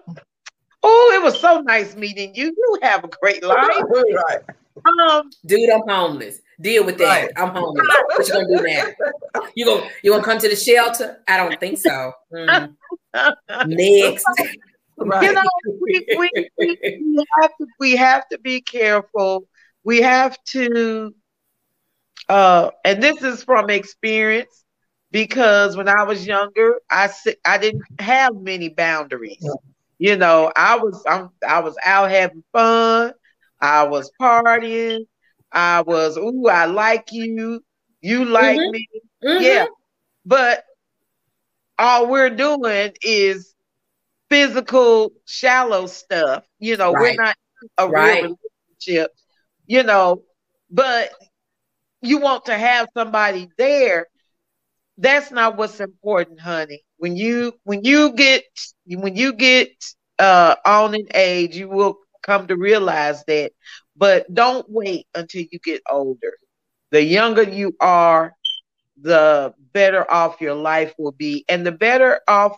[0.82, 2.46] oh it was so nice meeting you.
[2.46, 3.68] You have a great life.
[3.90, 4.40] right.
[4.86, 6.42] Um, dude, I'm homeless.
[6.62, 7.06] Deal with that.
[7.06, 7.32] Right.
[7.38, 7.86] I'm homeless.
[7.88, 9.44] What you gonna do now?
[9.56, 11.20] You gonna you gonna come to the shelter?
[11.28, 12.12] I don't think so.
[12.34, 12.76] Mm.
[13.68, 14.26] Next.
[14.98, 15.24] Right.
[15.24, 15.42] You know,
[15.82, 19.48] we, we, we, have to we have to be careful.
[19.86, 21.16] We have to
[22.28, 24.66] uh and this is from experience
[25.12, 27.10] because when I was younger, I
[27.46, 29.48] I didn't have many boundaries.
[29.98, 33.14] You know, I was I'm, I was out having fun.
[33.62, 35.06] I was partying.
[35.52, 37.64] I was, ooh, I like you.
[38.02, 38.72] You like mm-hmm.
[38.72, 38.88] me.
[39.24, 39.44] Mm-hmm.
[39.44, 39.66] Yeah.
[40.26, 40.64] But
[41.78, 43.54] all we're doing is
[44.30, 46.46] physical, shallow stuff.
[46.60, 47.18] You know, right.
[47.18, 47.36] we're not
[47.78, 48.24] a right.
[48.24, 48.38] real
[48.80, 49.12] relationship,
[49.66, 50.24] you know,
[50.70, 51.12] but
[52.02, 54.08] you want to have somebody there.
[54.98, 56.84] That's not what's important, honey.
[56.98, 58.44] When you when you get
[58.86, 59.70] when you get
[60.20, 63.52] uh on in age, you will come to realize that.
[63.96, 66.34] But don't wait until you get older.
[66.92, 68.34] The younger you are,
[69.02, 72.58] the better off your life will be, and the better off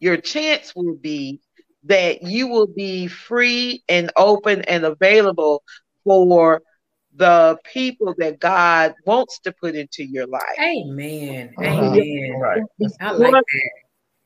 [0.00, 1.40] your chance will be
[1.84, 5.62] that you will be free and open and available
[6.04, 6.62] for
[7.14, 10.42] the people that God wants to put into your life.
[10.58, 11.54] Amen.
[11.58, 11.96] Uh-huh.
[11.96, 12.40] Amen.
[12.40, 12.62] Right.
[13.00, 13.70] I like that.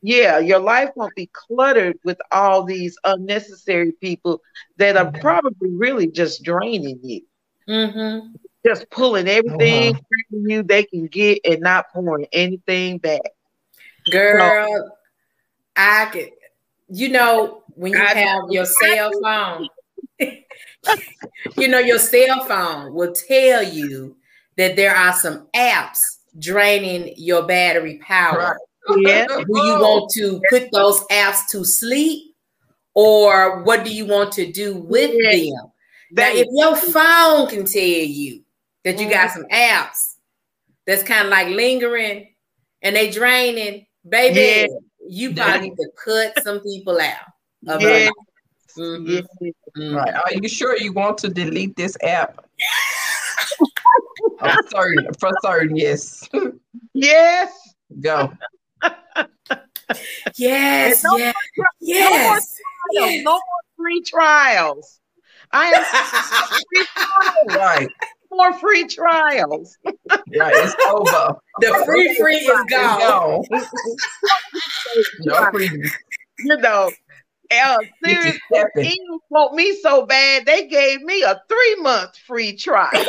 [0.07, 4.43] Yeah, your life won't be cluttered with all these unnecessary people
[4.77, 7.23] that are probably really just draining you.
[7.67, 8.35] Mm-hmm.
[8.67, 10.03] Just pulling everything uh-huh.
[10.29, 13.23] from you they can get and not pouring anything back.
[14.11, 14.91] Girl, so,
[15.75, 16.33] I could,
[16.91, 19.69] you know, when you I have your cell phone,
[21.57, 24.19] you know, your cell phone will tell you
[24.59, 25.97] that there are some apps
[26.39, 28.39] draining your battery power.
[28.39, 28.57] Right.
[28.99, 29.27] Yeah.
[29.29, 32.35] do you want to put those apps to sleep
[32.95, 35.51] or what do you want to do with yeah.
[35.51, 35.73] them?
[36.13, 38.43] Now, if your phone can tell you
[38.85, 39.41] that you got mm-hmm.
[39.41, 40.17] some apps
[40.87, 42.29] that's kind of like lingering
[42.83, 44.79] and they draining, baby, yeah.
[45.09, 47.81] you probably need to cut some people out.
[47.81, 48.11] Yeah.
[48.77, 49.47] Mm-hmm.
[49.79, 49.95] Mm-hmm.
[49.95, 50.15] Right.
[50.15, 52.45] Are you sure you want to delete this app?
[54.41, 54.97] I'm sorry.
[55.19, 56.29] For certain, yes.
[56.93, 57.53] Yes.
[58.01, 58.33] Go.
[60.37, 61.05] yes.
[61.05, 61.35] No yes.
[61.57, 62.59] More, yes.
[62.95, 63.25] No more, yes.
[63.25, 63.41] no more
[63.77, 65.01] free trials.
[65.53, 65.85] I am
[66.73, 67.57] free trials.
[67.57, 67.89] Right.
[68.31, 69.79] More free trials.
[69.85, 71.37] yeah, it's over.
[71.61, 73.45] The free free is gone.
[75.21, 75.91] no free.
[76.41, 76.91] You know,
[77.51, 78.41] uh, seriously,
[78.79, 82.91] Eagles want me so bad they gave me a three month free trial.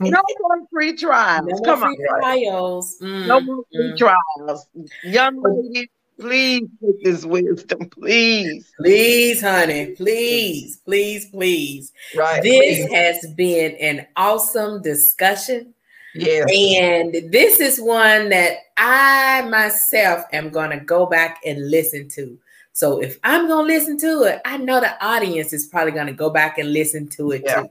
[0.00, 1.46] no more free trials.
[1.48, 2.96] No Come free on, trials.
[3.02, 3.98] Mm, no more free mm.
[3.98, 4.66] trials.
[5.04, 8.72] Young lady, please take this wisdom, please.
[8.80, 11.92] Please, honey, please, please, please.
[12.16, 12.42] Right.
[12.42, 12.92] This please.
[12.92, 15.74] has been an awesome discussion.
[16.18, 16.46] Yeah.
[16.80, 22.38] And this is one that I myself am going to go back and listen to.
[22.72, 26.06] So if I'm going to listen to it, I know the audience is probably going
[26.06, 27.62] to go back and listen to it yeah.
[27.62, 27.68] too.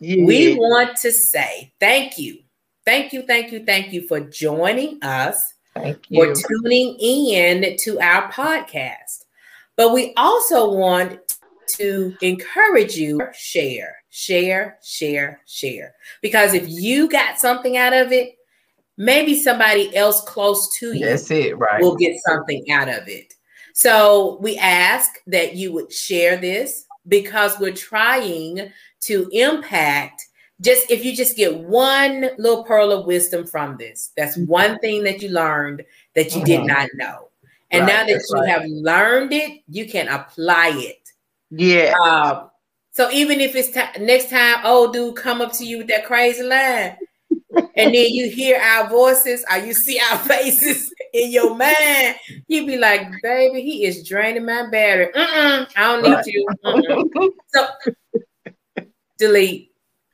[0.00, 0.24] Yeah.
[0.26, 2.40] We want to say thank you.
[2.84, 6.34] Thank you, thank you, thank you for joining us, thank you.
[6.34, 9.24] for tuning in to our podcast.
[9.76, 11.38] But we also want
[11.76, 15.92] to encourage you share, share, share, share.
[16.22, 18.36] Because if you got something out of it,
[18.96, 21.82] maybe somebody else close to you That's it, right.
[21.82, 23.34] will get something out of it.
[23.72, 30.22] So we ask that you would share this because we're trying to impact
[30.60, 34.50] just if you just get one little pearl of wisdom from this, that's mm-hmm.
[34.50, 35.84] one thing that you learned
[36.14, 36.44] that you mm-hmm.
[36.44, 37.30] did not know.
[37.72, 38.48] And right, now that you right.
[38.48, 41.10] have learned it, you can apply it.
[41.50, 41.94] Yeah.
[42.00, 42.50] Um,
[42.94, 46.06] so even if it's t- next time, old dude come up to you with that
[46.06, 46.96] crazy line,
[47.76, 52.14] and then you hear our voices or you see our faces in your mind,
[52.46, 55.08] you be like, baby, he is draining my battery.
[55.12, 56.26] Mm-mm, I don't need right.
[56.26, 56.46] you.
[56.64, 57.30] Mm-mm.
[57.48, 57.66] So
[59.18, 59.72] delete,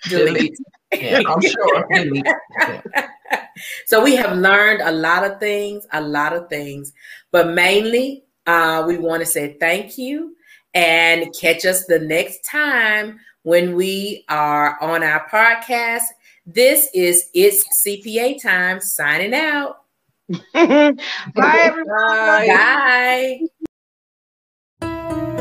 [0.09, 0.57] delete.
[0.91, 1.87] Yeah, I'm sure.
[3.87, 6.95] so we have learned a lot of things, a lot of things,
[7.31, 10.35] but mainly uh, we want to say thank you
[10.75, 16.03] and catch us the next time when we are on our podcast
[16.47, 19.83] this is It's CPA Time signing out.
[20.53, 20.97] Bye,
[21.37, 22.49] everybody.
[24.81, 25.37] Bye.